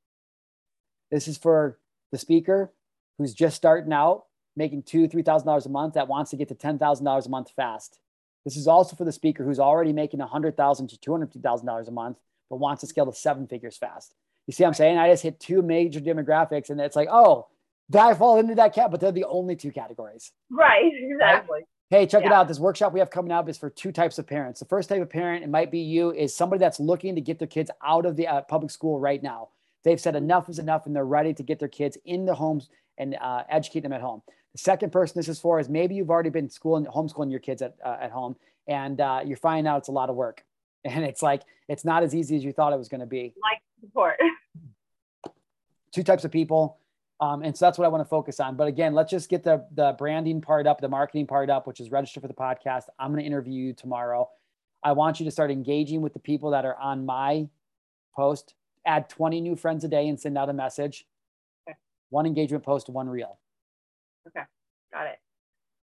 [1.10, 1.80] This is for
[2.12, 2.72] the speaker
[3.18, 4.27] who's just starting out
[4.58, 7.28] making two, three thousand dollars a month that wants to get to ten thousand dollars
[7.28, 8.00] a month fast.
[8.44, 11.28] This is also for the speaker who's already making a hundred thousand to two hundred
[11.28, 12.18] fifty thousand dollars a month,
[12.50, 14.14] but wants to scale to seven figures fast.
[14.48, 14.98] You see what I'm saying?
[14.98, 17.48] I just hit two major demographics, and it's like, oh,
[17.90, 20.32] that I fall into that cat, but they're the only two categories.
[20.50, 21.60] Right, exactly.
[21.60, 21.66] Right?
[21.90, 22.30] Hey, check yeah.
[22.30, 22.48] it out.
[22.50, 24.60] This workshop we have coming up is for two types of parents.
[24.60, 27.40] The first type of parent, it might be you, is somebody that's looking to get
[27.40, 29.50] their kids out of the uh, public school right now.
[29.84, 32.70] They've said enough is enough, and they're ready to get their kids in the homes
[32.98, 34.22] and uh, educate them at home.
[34.58, 37.62] The second person this is for is maybe you've already been schooling, homeschooling your kids
[37.62, 38.36] at, uh, at home
[38.68, 40.44] and uh, you're finding out it's a lot of work.
[40.86, 43.34] And it's like, it's not as easy as you thought it was going to be.
[43.42, 44.16] Like support.
[45.92, 46.78] Two types of people.
[47.20, 48.56] Um, and so that's what I want to focus on.
[48.56, 51.82] But again, let's just get the, the branding part up, the marketing part up, which
[51.82, 52.84] is register for the podcast.
[52.98, 54.30] I'm going to interview you tomorrow.
[54.82, 57.50] I want you to start engaging with the people that are on my
[58.16, 58.54] post.
[58.86, 61.06] Add 20 new friends a day and send out a message.
[61.68, 61.76] Okay.
[62.12, 63.40] One engagement post, one reel.
[64.28, 64.46] Okay,
[64.94, 65.18] got it.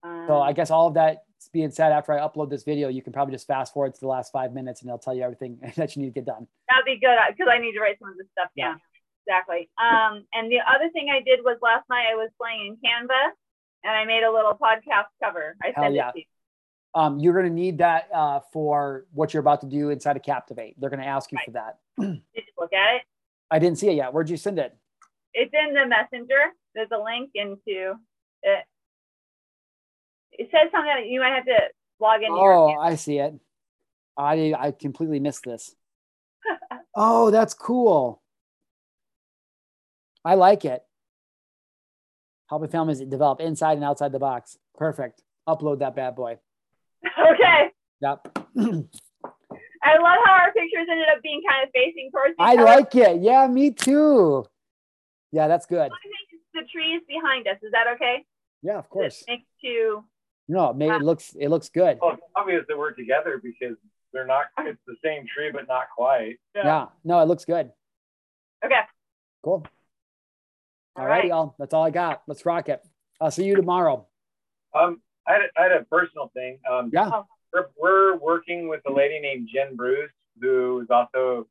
[0.02, 2.88] Um, so I um, guess all of that being said, after I upload this video,
[2.88, 5.22] you can probably just fast forward to the last five minutes and it'll tell you
[5.22, 6.46] everything that you need to get done.
[6.68, 8.76] That'd be good because I need to write some of this stuff down.
[8.76, 8.84] Yeah.
[9.26, 9.68] Exactly.
[9.76, 13.32] Um, and the other thing I did was last night I was playing in Canva
[13.84, 15.54] and I made a little podcast cover.
[15.62, 16.08] I sent yeah.
[16.08, 16.24] it to you.
[16.94, 20.22] Um, you're going to need that uh, for what you're about to do inside of
[20.22, 20.80] Captivate.
[20.80, 21.44] They're going to ask you Right.
[21.44, 21.78] for that.
[22.00, 23.02] Did you look at it?
[23.50, 24.14] I didn't see it yet.
[24.14, 24.74] Where'd you send it?
[25.34, 26.52] It's in the messenger.
[26.74, 27.94] There's a link into
[28.42, 28.64] it.
[30.32, 31.58] It says something that you might have to
[32.00, 32.28] log in.
[32.30, 32.76] Oh.
[32.80, 33.34] I see it.
[34.16, 35.74] I I completely missed this.
[37.00, 38.20] Oh, that's cool.
[40.24, 40.82] I like it.
[42.50, 44.58] Help Helping families develop inside and outside the box.
[44.74, 45.22] Perfect.
[45.48, 46.38] Upload that bad boy.
[47.04, 47.70] Okay.
[48.00, 48.38] Yep.
[49.82, 52.94] I love how our pictures ended up being kind of facing towards each I like
[52.96, 53.22] it.
[53.22, 54.44] Yeah, me too.
[55.30, 55.90] Yeah, that's good.
[56.58, 57.56] I think the trees behind us.
[57.62, 58.24] Is that okay?
[58.62, 59.24] Yeah, of course.
[59.28, 60.04] Next to
[60.48, 61.98] No, it, made, it looks it looks good.
[62.00, 63.76] Well, it's obvious that we're together because
[64.12, 64.46] they're not.
[64.60, 66.36] It's the same tree, but not quite.
[66.54, 66.86] Yeah.
[67.04, 67.70] No, it looks good.
[68.64, 68.80] okay.
[69.44, 69.64] Cool.
[70.96, 71.28] All All righty, right.
[71.28, 71.54] y'all.
[71.58, 72.22] That's all I got.
[72.26, 72.84] Let's rock it.
[73.20, 74.06] I'll see you tomorrow.
[74.74, 76.58] Um, I had, a, I had a personal thing.
[76.70, 77.22] Um, Yeah.
[77.52, 81.46] we're, we're working with a lady named Jen Bruce, who is also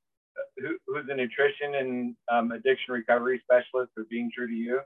[0.57, 4.81] who, who's a nutrition and um, addiction recovery specialist for Being True to You.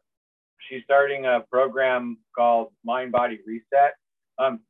[0.70, 3.94] She's starting a program called Mind Body Reset.
[4.40, 4.62] Um,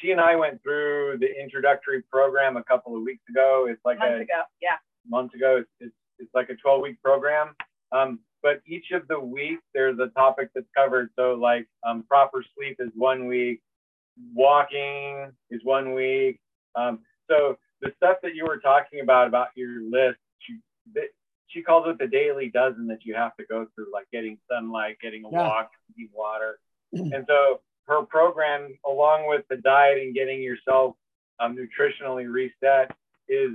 [0.00, 3.66] she and I went through the introductory program a couple of weeks ago.
[3.68, 4.42] It's like Months a ago.
[4.62, 4.76] Yeah.
[5.08, 5.58] months ago.
[5.58, 7.54] It's, it's, it's like a 12 week program.
[7.92, 11.10] Um, but each of the weeks, there's a topic that's covered.
[11.16, 13.60] So, like, um, proper sleep is one week,
[14.34, 16.40] walking is one week.
[16.74, 20.18] Um, so, the stuff that you were talking about, about your list,
[20.94, 21.10] th-
[21.52, 24.96] she calls it the daily dozen that you have to go through, like getting sunlight,
[25.02, 25.46] getting a Yeah.
[25.46, 26.58] walk, drinking water.
[26.92, 30.94] and so, her program, along with the diet and getting yourself
[31.40, 32.94] um, nutritionally reset,
[33.28, 33.52] is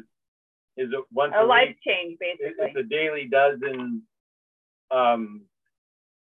[0.77, 2.53] is it once A a life week change, basically.
[2.59, 4.01] it's a daily dozen.
[4.91, 5.43] Um,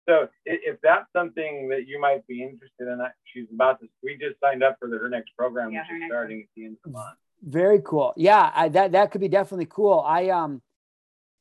[0.07, 3.01] so if that's something that you might be interested in,
[3.33, 3.87] she's about to.
[4.03, 6.39] We just signed up for the, her next program, Yeah, which her is next starting
[6.41, 7.17] at the end of the month.
[7.43, 8.13] Very cool.
[8.15, 9.99] Yeah, I, that that could be definitely cool.
[10.05, 10.61] I um,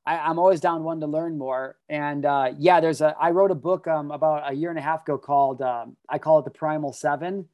[0.06, 1.76] I, I'm always down one to learn more.
[1.88, 3.14] And uh, yeah, there's a.
[3.18, 6.18] I wrote a book um about a year and a half ago called um, I
[6.18, 7.46] call it the Primal Seven,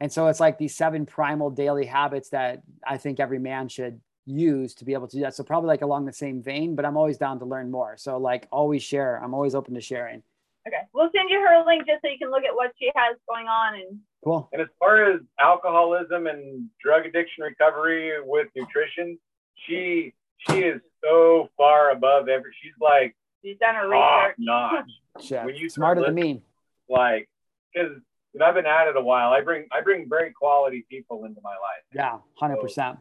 [0.00, 4.00] and so it's like these seven primal daily habits that I think every man should
[4.26, 5.34] use to be able to do that.
[5.34, 7.96] So probably like along the same vein, but I'm always down to learn more.
[7.96, 9.22] So like always share.
[9.22, 10.22] I'm always open to sharing.
[10.66, 10.80] Okay.
[10.94, 13.48] We'll send you her link just so you can look at what she has going
[13.48, 14.48] on and Cool.
[14.54, 19.18] And as far as alcoholism and drug addiction recovery with nutrition,
[19.66, 22.50] she she is so far above every.
[22.62, 24.36] She's like she's done her top research.
[24.38, 24.84] notch.
[25.30, 25.44] Yeah.
[25.44, 26.42] When you Smarter start than me.
[26.88, 27.28] Like
[27.72, 27.92] because
[28.44, 29.30] I've been at it a while.
[29.32, 31.84] I bring I bring very quality people into my life.
[31.94, 32.98] Yeah, hundred percent.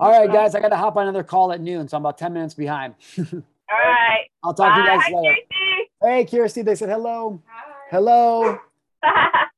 [0.00, 2.18] All right, guys, I got to hop on another call at noon, so I'm about
[2.18, 2.94] ten minutes behind.
[3.18, 3.24] All
[3.70, 4.26] right.
[4.42, 4.96] I'll talk to you Bye.
[4.96, 5.36] guys Hi, later.
[6.02, 7.40] Hey, Kirsty, they said hello.
[7.90, 8.58] Hello.
[9.04, 9.46] Hi.